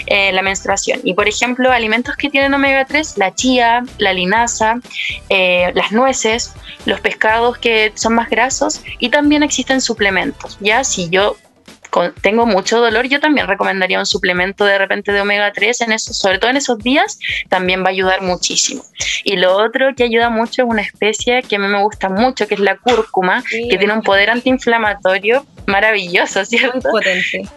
eh, 0.07 0.33
la 0.33 0.43
menstruación. 0.43 1.01
Y 1.03 1.15
por 1.15 1.27
ejemplo, 1.29 1.73
alimentos 1.73 2.17
que 2.17 2.31
tienen 2.31 2.55
omega 2.55 2.85
3, 2.85 3.19
la 3.19 3.35
chía, 3.35 3.83
la 3.99 4.13
linaza, 4.13 4.77
eh, 5.29 5.73
las 5.75 5.93
nueces, 5.93 6.55
los 6.85 7.01
pescados 7.01 7.59
que 7.59 7.93
son 7.95 8.15
más 8.15 8.31
grasos 8.31 8.83
y 8.99 9.09
también 9.09 9.43
existen 9.43 9.81
suplementos. 9.81 10.59
Ya 10.61 10.85
si 10.85 11.09
yo 11.09 11.37
tengo 12.21 12.47
mucho 12.47 12.81
dolor, 12.81 13.07
yo 13.07 13.21
también 13.21 13.47
recomendaría 13.47 13.99
un 13.99 14.07
suplemento 14.07 14.65
de 14.65 14.79
repente 14.79 15.13
de 15.13 15.21
omega 15.21 15.53
3 15.53 15.81
en 15.83 15.93
eso, 15.93 16.13
sobre 16.13 16.39
todo 16.39 16.51
en 16.51 16.57
esos 16.57 16.79
días, 16.79 17.19
también 17.49 17.83
va 17.83 17.87
a 17.87 17.91
ayudar 17.91 18.23
muchísimo. 18.23 18.83
Y 19.25 19.37
lo 19.37 19.57
otro 19.57 19.95
que 19.97 20.05
ayuda 20.05 20.31
mucho 20.31 20.63
es 20.63 20.69
una 20.69 20.83
especie 20.83 21.43
que 21.43 21.57
a 21.57 21.59
mí 21.59 21.67
me 21.69 21.83
gusta 21.83 22.09
mucho, 22.09 22.47
que 22.47 22.55
es 22.55 22.61
la 22.61 22.77
cúrcuma, 22.77 23.43
que 23.51 23.79
tiene 23.79 23.93
un 23.93 24.03
poder 24.03 24.31
antiinflamatorio 24.31 25.47
maravilloso, 25.67 26.45
¿cierto? 26.45 26.91
Muy 26.91 27.03
potente. 27.03 27.49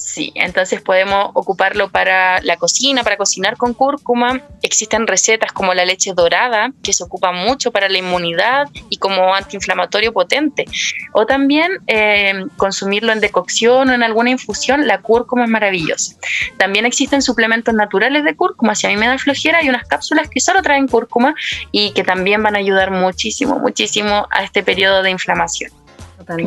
Sí, 0.00 0.32
entonces 0.34 0.80
podemos 0.80 1.30
ocuparlo 1.34 1.90
para 1.90 2.40
la 2.40 2.56
cocina, 2.56 3.04
para 3.04 3.18
cocinar 3.18 3.58
con 3.58 3.74
cúrcuma. 3.74 4.40
Existen 4.62 5.06
recetas 5.06 5.52
como 5.52 5.74
la 5.74 5.84
leche 5.84 6.14
dorada, 6.14 6.72
que 6.82 6.94
se 6.94 7.04
ocupa 7.04 7.32
mucho 7.32 7.70
para 7.70 7.86
la 7.90 7.98
inmunidad 7.98 8.66
y 8.88 8.96
como 8.96 9.34
antiinflamatorio 9.34 10.14
potente. 10.14 10.64
O 11.12 11.26
también 11.26 11.72
eh, 11.86 12.46
consumirlo 12.56 13.12
en 13.12 13.20
decocción 13.20 13.90
o 13.90 13.92
en 13.92 14.02
alguna 14.02 14.30
infusión, 14.30 14.86
la 14.86 15.02
cúrcuma 15.02 15.44
es 15.44 15.50
maravillosa. 15.50 16.16
También 16.56 16.86
existen 16.86 17.20
suplementos 17.20 17.74
naturales 17.74 18.24
de 18.24 18.34
cúrcuma. 18.34 18.74
Si 18.74 18.86
a 18.86 18.90
mí 18.90 18.96
me 18.96 19.06
da 19.06 19.18
flojera, 19.18 19.58
hay 19.58 19.68
unas 19.68 19.86
cápsulas 19.86 20.30
que 20.30 20.40
solo 20.40 20.62
traen 20.62 20.88
cúrcuma 20.88 21.34
y 21.72 21.92
que 21.92 22.04
también 22.04 22.42
van 22.42 22.56
a 22.56 22.58
ayudar 22.58 22.90
muchísimo, 22.90 23.58
muchísimo 23.58 24.26
a 24.30 24.44
este 24.44 24.62
periodo 24.62 25.02
de 25.02 25.10
inflamación. 25.10 25.70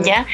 ¿Ya? 0.03 0.25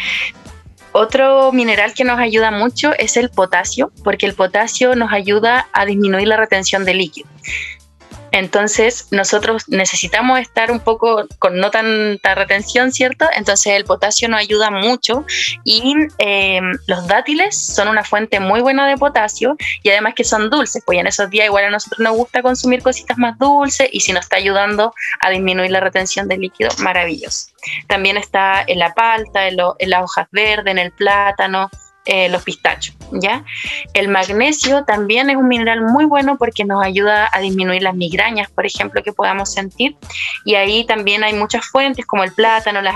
Otro 0.92 1.52
mineral 1.52 1.94
que 1.94 2.04
nos 2.04 2.20
ayuda 2.20 2.52
mucho 2.52 2.94
es 2.98 3.16
el 3.18 3.30
potasio, 3.30 3.92
porque 4.04 4.26
el 4.26 4.34
potasio 4.34 4.96
nos 4.96 5.12
ayuda 5.12 5.68
a 5.72 5.86
disminuir 5.86 6.28
la 6.28 6.38
retención 6.38 6.84
de 6.86 6.96
líquido. 6.96 7.30
Entonces, 8.32 9.08
nosotros 9.12 9.68
necesitamos 9.68 10.40
estar 10.40 10.72
un 10.72 10.80
poco 10.80 11.28
con 11.40 11.58
no 11.58 11.72
tanta 11.72 12.36
retención, 12.36 12.92
¿cierto? 12.92 13.26
Entonces, 13.36 13.74
el 13.74 13.86
potasio 13.86 14.30
nos 14.30 14.40
ayuda 14.40 14.70
mucho 14.72 15.26
y 15.64 15.96
em, 16.18 16.72
los 16.88 17.08
dátiles 17.08 17.58
son 17.58 17.88
una 17.88 18.04
fuente 18.04 18.40
muy 18.40 18.62
buena 18.62 18.88
de 18.88 18.98
potasio 18.98 19.56
y 19.84 19.90
además 19.90 20.14
que 20.16 20.24
son 20.24 20.50
dulces, 20.50 20.84
pues 20.86 21.00
en 21.00 21.08
esos 21.08 21.30
días 21.30 21.46
igual 21.46 21.66
a 21.66 21.70
nosotros 21.70 22.00
nos 22.00 22.16
gusta 22.16 22.42
consumir 22.42 22.82
cositas 22.82 23.18
más 23.18 23.38
dulces 23.38 23.90
y 23.92 24.02
si 24.02 24.14
nos 24.14 24.26
está 24.26 24.38
ayudando 24.38 24.94
a 25.22 25.30
disminuir 25.30 25.72
la 25.72 25.80
retención 25.80 26.28
de 26.28 26.38
líquido, 26.38 26.70
maravilloso. 26.80 27.48
También 27.88 28.18
está 28.18 28.64
en 28.66 28.80
la 28.80 28.94
palta, 28.94 29.48
en, 29.48 29.58
las 29.58 30.04
hojas 30.04 30.28
verdes, 30.32 30.72
en 30.72 30.80
el 30.80 30.92
plátano, 30.92 31.70
eh, 32.12 32.28
los 32.28 32.42
pistachos, 32.42 32.96
¿ya? 33.12 33.46
El 33.94 34.08
magnesio 34.08 34.84
también 34.84 35.30
es 35.30 35.36
un 35.36 35.48
mineral 35.48 35.82
muy 35.82 36.06
bueno 36.06 36.40
porque 36.40 36.66
nos 36.66 36.84
ayuda 36.84 37.30
a 37.32 37.40
disminuir 37.40 37.84
las 37.84 37.94
migrañas, 37.94 38.50
por 38.50 38.66
ejemplo, 38.66 39.04
que 39.04 39.14
podamos 39.14 39.54
sentir. 39.54 39.96
Y 40.44 40.56
ahí 40.56 40.88
también 40.88 41.24
hay 41.24 41.34
muchas 41.34 41.68
fuentes 41.68 42.08
como 42.08 42.24
el 42.24 42.34
plátano, 42.34 42.82
las, 42.82 42.96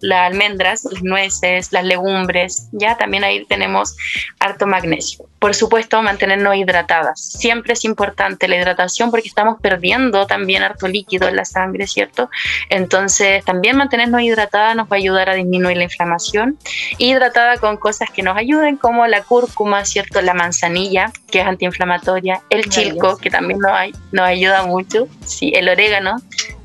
las 0.00 0.20
almendras, 0.32 0.88
las 0.90 1.02
nueces, 1.02 1.70
las 1.70 1.84
legumbres, 1.84 2.70
¿ya? 2.72 2.96
También 2.96 3.24
ahí 3.24 3.44
tenemos 3.44 3.94
harto 4.40 4.66
magnesio. 4.66 5.26
Por 5.38 5.54
supuesto, 5.54 6.00
mantenernos 6.00 6.56
hidratadas. 6.56 7.20
Siempre 7.20 7.74
es 7.74 7.84
importante 7.84 8.48
la 8.48 8.56
hidratación 8.56 9.10
porque 9.10 9.28
estamos 9.28 9.60
perdiendo 9.60 10.26
también 10.26 10.62
harto 10.62 10.88
líquido 10.88 11.28
en 11.28 11.36
la 11.36 11.44
sangre, 11.44 11.86
¿cierto? 11.86 12.30
Entonces, 12.70 13.44
también 13.44 13.76
mantenernos 13.76 14.22
hidratadas 14.22 14.74
nos 14.74 14.86
va 14.86 14.96
a 14.96 14.98
ayudar 14.98 15.28
a 15.28 15.34
disminuir 15.34 15.76
la 15.76 15.84
inflamación. 15.84 16.58
Hidratada 16.96 17.58
con 17.58 17.76
cosas 17.76 18.08
que 18.10 18.22
nos 18.22 18.38
ayuden 18.46 18.76
como 18.76 19.06
la 19.06 19.22
cúrcuma, 19.22 19.84
¿cierto? 19.84 20.22
La 20.22 20.34
manzanilla, 20.34 21.12
que 21.30 21.40
es 21.40 21.46
antiinflamatoria, 21.46 22.42
el 22.50 22.68
chilco, 22.68 23.16
que 23.18 23.30
también 23.30 23.58
nos, 23.58 23.72
nos 24.12 24.26
ayuda 24.26 24.64
mucho, 24.66 25.08
sí, 25.24 25.52
el 25.54 25.68
orégano, 25.68 26.16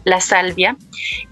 la 0.04 0.20
salvia 0.20 0.76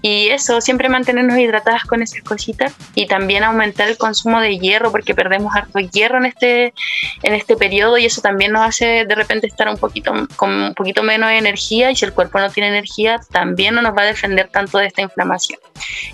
y 0.02 0.28
eso, 0.28 0.60
siempre 0.60 0.88
mantenernos 0.88 1.38
hidratadas 1.38 1.84
con 1.84 2.02
esas 2.02 2.22
cositas 2.22 2.74
y 2.94 3.06
también 3.06 3.44
aumentar 3.44 3.88
el 3.88 3.96
consumo 3.96 4.40
de 4.40 4.58
hierro 4.58 4.90
porque 4.90 5.14
perdemos 5.14 5.54
harto 5.54 5.78
hierro 5.78 6.18
en 6.18 6.26
este, 6.26 6.74
en 7.22 7.34
este 7.34 7.56
periodo 7.56 7.98
y 7.98 8.06
eso 8.06 8.20
también 8.20 8.52
nos 8.52 8.62
hace 8.62 9.04
de 9.04 9.14
repente 9.14 9.46
estar 9.46 9.68
un 9.68 9.76
poquito, 9.76 10.12
con 10.36 10.50
un 10.50 10.74
poquito 10.74 11.02
menos 11.02 11.30
de 11.30 11.38
energía 11.38 11.90
y 11.90 11.96
si 11.96 12.04
el 12.04 12.12
cuerpo 12.12 12.38
no 12.38 12.50
tiene 12.50 12.68
energía 12.68 13.20
también 13.30 13.74
no 13.74 13.82
nos 13.82 13.96
va 13.96 14.02
a 14.02 14.06
defender 14.06 14.48
tanto 14.48 14.78
de 14.78 14.86
esta 14.86 15.02
inflamación. 15.02 15.60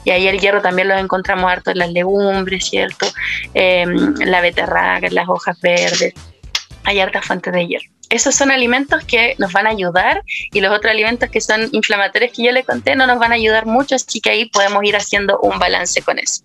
Y 0.05 0.11
ahí 0.11 0.29
el 0.29 0.41
hierro 0.41 0.63
también 0.63 0.89
lo 0.89 0.97
encontramos 0.97 1.51
harto 1.51 1.71
en 1.71 1.79
las 1.79 1.91
legumbres, 1.91 2.67
¿cierto? 2.69 3.07
Em, 3.55 4.15
la 4.19 4.41
beterraga, 4.41 5.09
las 5.11 5.29
hojas 5.29 5.61
verdes, 5.61 6.15
hay 6.87 7.01
hartas 7.01 7.27
fuentes 7.27 7.53
de 7.53 7.67
hierro 7.67 7.97
esos 8.09 8.35
son 8.35 8.51
alimentos 8.51 9.05
que 9.05 9.35
nos 9.39 9.53
van 9.53 9.67
a 9.67 9.71
ayudar 9.71 10.23
y 10.53 10.61
los 10.61 10.73
otros 10.73 10.91
alimentos 10.91 11.29
que 11.31 11.41
son 11.41 11.69
inflamatorios 11.73 12.33
que 12.33 12.45
yo 12.45 12.53
le 12.53 12.65
conté 12.65 12.95
no 12.95 13.07
nos 13.07 13.19
van 13.19 13.33
a 13.33 13.35
ayudar 13.35 13.67
mucho, 13.67 13.97
así 13.97 14.21
que 14.21 14.31
ahí 14.31 14.47
podemos 14.47 14.83
ir 14.85 14.97
haciendo 14.97 15.39
un 15.41 15.59
balance 15.59 16.03
con 16.03 16.19
eso. 16.19 16.43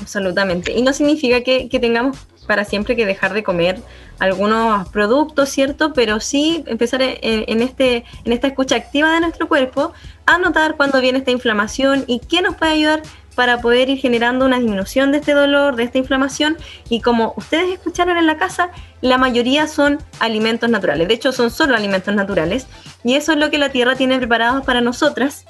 Absolutamente. 0.00 0.72
Y 0.72 0.82
no 0.82 0.92
significa 0.92 1.42
que, 1.42 1.68
tengamos 1.80 2.18
para 2.46 2.64
siempre 2.64 2.94
que 2.94 3.06
dejar 3.06 3.32
de 3.32 3.42
comer 3.42 3.80
algunos 4.18 4.88
productos, 4.90 5.48
¿cierto? 5.48 5.92
Pero 5.92 6.20
sí 6.20 6.62
empezar 6.66 7.00
en, 7.02 7.62
este, 7.62 8.04
en 8.24 8.32
esta 8.32 8.48
escucha 8.48 8.76
activa 8.76 9.12
de 9.14 9.20
nuestro 9.20 9.48
cuerpo 9.48 9.92
a 10.26 10.38
notar 10.38 10.76
cuándo 10.76 11.00
viene 11.00 11.18
esta 11.18 11.30
inflamación 11.30 12.04
y 12.06 12.20
qué 12.20 12.42
nos 12.42 12.56
puede 12.56 12.72
ayudar 12.72 13.02
para 13.34 13.60
poder 13.60 13.88
ir 13.90 13.98
generando 13.98 14.44
una 14.44 14.58
disminución 14.58 15.12
de 15.12 15.18
este 15.18 15.32
dolor, 15.32 15.76
de 15.76 15.84
esta 15.84 15.98
inflamación. 15.98 16.56
Y 16.88 17.00
como 17.00 17.34
ustedes 17.36 17.72
escucharon 17.72 18.16
en 18.16 18.26
la 18.26 18.36
casa, 18.36 18.70
la 19.00 19.18
mayoría 19.18 19.66
son 19.66 19.98
alimentos 20.20 20.70
naturales. 20.70 21.08
De 21.08 21.14
hecho, 21.14 21.32
son 21.32 21.50
solo 21.50 21.74
alimentos 21.74 22.14
naturales. 22.14 22.66
Y 23.02 23.14
eso 23.14 23.32
es 23.32 23.38
lo 23.38 23.50
que 23.50 23.58
la 23.58 23.70
tierra 23.70 23.96
tiene 23.96 24.18
preparado 24.18 24.62
para 24.62 24.80
nosotras, 24.80 25.44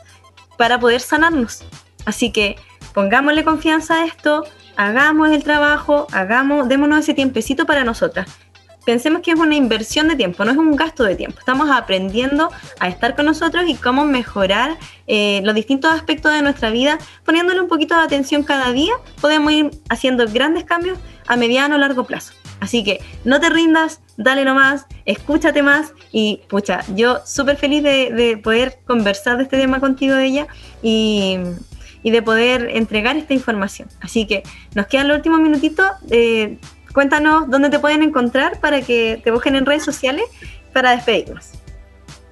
para 0.57 0.79
poder 0.79 1.01
sanarnos. 1.01 1.65
Así 2.05 2.31
que 2.31 2.57
pongámosle 2.93 3.45
confianza 3.45 4.03
a 4.03 4.07
esto, 4.07 4.45
hagamos 4.77 5.31
el 5.31 5.43
trabajo, 5.43 6.07
hagamos, 6.13 6.69
démonos 6.69 7.01
ese 7.01 7.15
tiempecito 7.15 7.67
para 7.67 7.85
nosotras 7.85 8.29
pensemos 8.85 9.23
que 9.23 9.33
es 9.33 9.39
una 9.39 9.55
inversión 9.55 10.09
de 10.09 10.17
tiempo, 10.17 10.45
no 10.45 10.51
es 10.51 10.57
un 10.57 10.77
gasto 10.77 11.05
de 11.05 11.17
tiempo. 11.17 11.39
Estamos 11.39 11.71
aprendiendo 11.71 12.51
a 12.81 12.89
estar 12.89 13.17
con 13.17 13.27
nosotros 13.27 13.65
y 13.67 13.75
cómo 13.75 14.05
mejorar 14.05 14.77
eh, 15.07 15.41
los 15.45 15.55
distintos 15.55 15.93
aspectos 15.93 16.33
de 16.33 16.43
nuestra 16.43 16.71
vida, 16.71 16.99
poniéndole 17.25 17.61
un 17.61 17.69
poquito 17.69 17.97
de 17.97 18.03
atención 18.03 18.43
cada 18.43 18.73
día, 18.73 18.95
podemos 19.21 19.53
ir 19.53 19.71
haciendo 19.89 20.27
grandes 20.29 20.65
cambios 20.65 20.99
a 21.27 21.37
mediano 21.37 21.77
o 21.77 21.79
largo 21.79 22.05
plazo. 22.05 22.33
Así 22.61 22.83
que 22.85 23.01
no 23.25 23.41
te 23.41 23.51
rindas, 23.51 24.01
dale 24.17 24.45
nomás, 24.45 24.87
escúchate 25.05 25.63
más 25.63 25.93
y 26.13 26.41
pucha, 26.49 26.81
yo 26.95 27.21
súper 27.27 27.57
feliz 27.57 27.83
de, 27.83 28.41
poder 28.43 28.79
conversar 28.87 29.37
de 29.37 29.43
este 29.43 29.59
tema 29.59 29.81
contigo 29.81 30.17
ella 30.17 30.47
y, 30.83 31.39
de 32.03 32.23
poder 32.23 32.69
entregar 32.73 33.17
esta 33.17 33.35
información. 33.35 33.89
Así 34.01 34.27
que 34.27 34.43
nos 34.75 34.87
quedan 34.87 35.09
los 35.09 35.17
últimos 35.17 35.41
minutitos. 35.41 35.87
Eh, 36.11 36.59
Cuéntanos 36.95 37.51
dónde 37.51 37.71
te 37.71 37.81
pueden 37.81 38.03
encontrar 38.05 38.61
para 38.61 38.81
que 38.81 39.21
te 39.23 39.33
busquen 39.33 39.57
en 39.57 39.67
redes 39.67 39.85
sociales 39.85 40.25
para 40.73 40.93
despedirnos. 40.93 41.51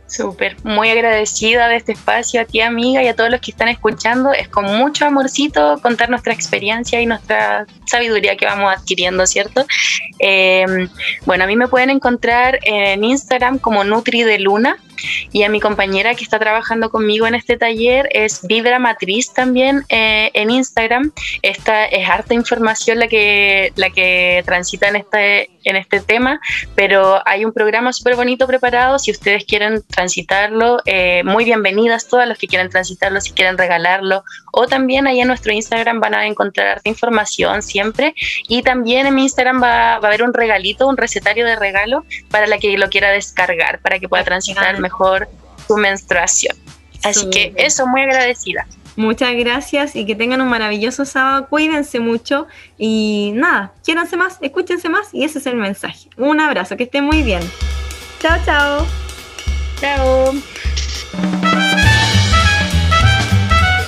Súper, 0.07 0.57
muy 0.63 0.91
agradecida 0.91 1.69
de 1.69 1.77
este 1.77 1.93
espacio 1.93 2.43
a 2.43 2.45
ti 2.45 2.61
amiga 2.61 3.03
y 3.03 3.09
a 3.09 3.17
todos 3.17 3.31
los 3.31 3.41
que 3.41 3.51
están 3.51 3.69
escuchando. 3.69 4.33
Es 4.33 4.47
con 4.47 4.67
mucho 4.67 5.07
amorcito 5.07 5.81
contar 5.83 6.11
nuestra 6.11 6.35
experiencia 6.35 7.01
y 7.01 7.07
nuestra 7.07 7.67
sabiduría 7.87 8.37
que 8.37 8.45
vamos 8.45 8.73
adquiriendo, 8.77 9.27
¿cierto? 9.27 9.65
Eh, 10.19 10.87
bueno, 11.25 11.45
a 11.45 11.47
mí 11.47 11.57
me 11.57 11.67
pueden 11.67 11.89
encontrar 11.89 12.61
en 12.63 13.03
Instagram 13.03 13.59
como 13.59 13.85
Nutri 13.85 14.23
de 14.23 14.39
Luna 14.39 14.77
y 15.33 15.43
a 15.43 15.49
mi 15.49 15.61
compañera 15.61 16.15
que 16.15 16.25
está 16.25 16.39
trabajando 16.39 16.91
conmigo 16.91 17.27
en 17.27 17.35
este 17.35 17.57
taller 17.57 18.09
es 18.13 18.41
Vibra 18.47 18.79
Matriz 18.79 19.33
también 19.33 19.85
eh, 19.89 20.31
en 20.35 20.51
Instagram. 20.51 21.13
Esta 21.43 21.85
es 21.87 22.09
harta 22.09 22.35
información 22.35 22.99
la 22.99 23.09
que, 23.09 23.73
la 23.77 23.91
que 23.91 24.43
transita 24.45 24.89
en 24.89 24.97
este, 24.97 25.51
en 25.65 25.77
este 25.77 26.01
tema, 26.01 26.41
pero 26.75 27.21
hay 27.27 27.45
un 27.45 27.53
programa 27.53 27.93
súper 27.93 28.17
bonito 28.17 28.47
preparado. 28.47 28.99
Si 28.99 29.11
ustedes 29.11 29.45
quieren 29.45 29.83
transitarlo, 29.83 30.79
eh, 30.87 31.23
muy 31.25 31.45
bienvenidas 31.45 32.09
todas 32.09 32.29
los 32.29 32.39
que 32.39 32.47
quieran 32.47 32.71
transitarlo, 32.71 33.21
si 33.21 33.33
quieren 33.33 33.59
regalarlo. 33.59 34.25
O 34.53 34.67
también 34.67 35.07
ahí 35.07 35.21
en 35.21 35.29
nuestro 35.29 35.53
Instagram 35.53 36.01
van 36.01 36.15
a 36.15 36.27
encontrar 36.27 36.69
harta 36.69 36.89
información 36.89 37.63
siempre. 37.63 38.15
Y 38.49 38.63
también 38.63 39.07
en 39.07 39.15
mi 39.15 39.23
Instagram 39.23 39.63
va, 39.63 39.99
va 39.99 40.05
a 40.05 40.07
haber 40.09 40.23
un 40.23 40.35
regalito, 40.35 40.89
un 40.89 40.97
recetario 40.97 41.47
de 41.47 41.57
regalo 41.57 42.05
para 42.31 42.47
la 42.47 42.59
que 42.59 42.77
lo 42.77 42.89
quiera 42.91 43.11
descargar, 43.11 43.81
para 43.81 43.99
que 43.99 44.09
pueda 44.09 44.25
transitar 44.25 44.79
mejor 44.79 44.92
su 45.67 45.77
menstruación. 45.77 46.57
Así 47.03 47.29
que 47.31 47.53
eso, 47.57 47.87
muy 47.87 48.03
agradecida. 48.03 48.67
Muchas 48.95 49.35
gracias 49.35 49.97
y 49.97 50.05
que 50.05 50.15
tengan 50.15 50.41
un 50.41 50.49
maravilloso 50.49 51.05
sábado. 51.05 51.49
Cuídense 51.49 51.99
mucho 51.99 52.47
y 52.77 53.33
nada, 53.35 53.73
quiéranse 53.85 54.17
más, 54.17 54.37
escúchense 54.41 54.89
más 54.89 55.09
y 55.13 55.25
ese 55.25 55.39
es 55.39 55.47
el 55.47 55.57
mensaje. 55.57 56.11
Un 56.19 56.41
abrazo, 56.41 56.77
que 56.77 56.85
estén 56.85 57.05
muy 57.05 57.23
bien. 57.23 57.43
Chao, 58.21 58.39
chao. 58.45 58.87
Chao. 59.81 60.35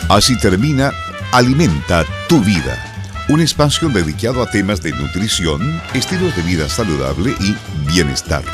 Así 0.08 0.38
termina 0.38 0.92
Alimenta 1.34 2.04
tu 2.28 2.38
vida, 2.38 2.78
un 3.28 3.40
espacio 3.40 3.88
dedicado 3.88 4.40
a 4.40 4.48
temas 4.48 4.80
de 4.80 4.92
nutrición, 4.92 5.82
estilos 5.92 6.36
de 6.36 6.42
vida 6.42 6.68
saludable 6.68 7.34
y 7.40 7.56
bienestar. 7.88 8.44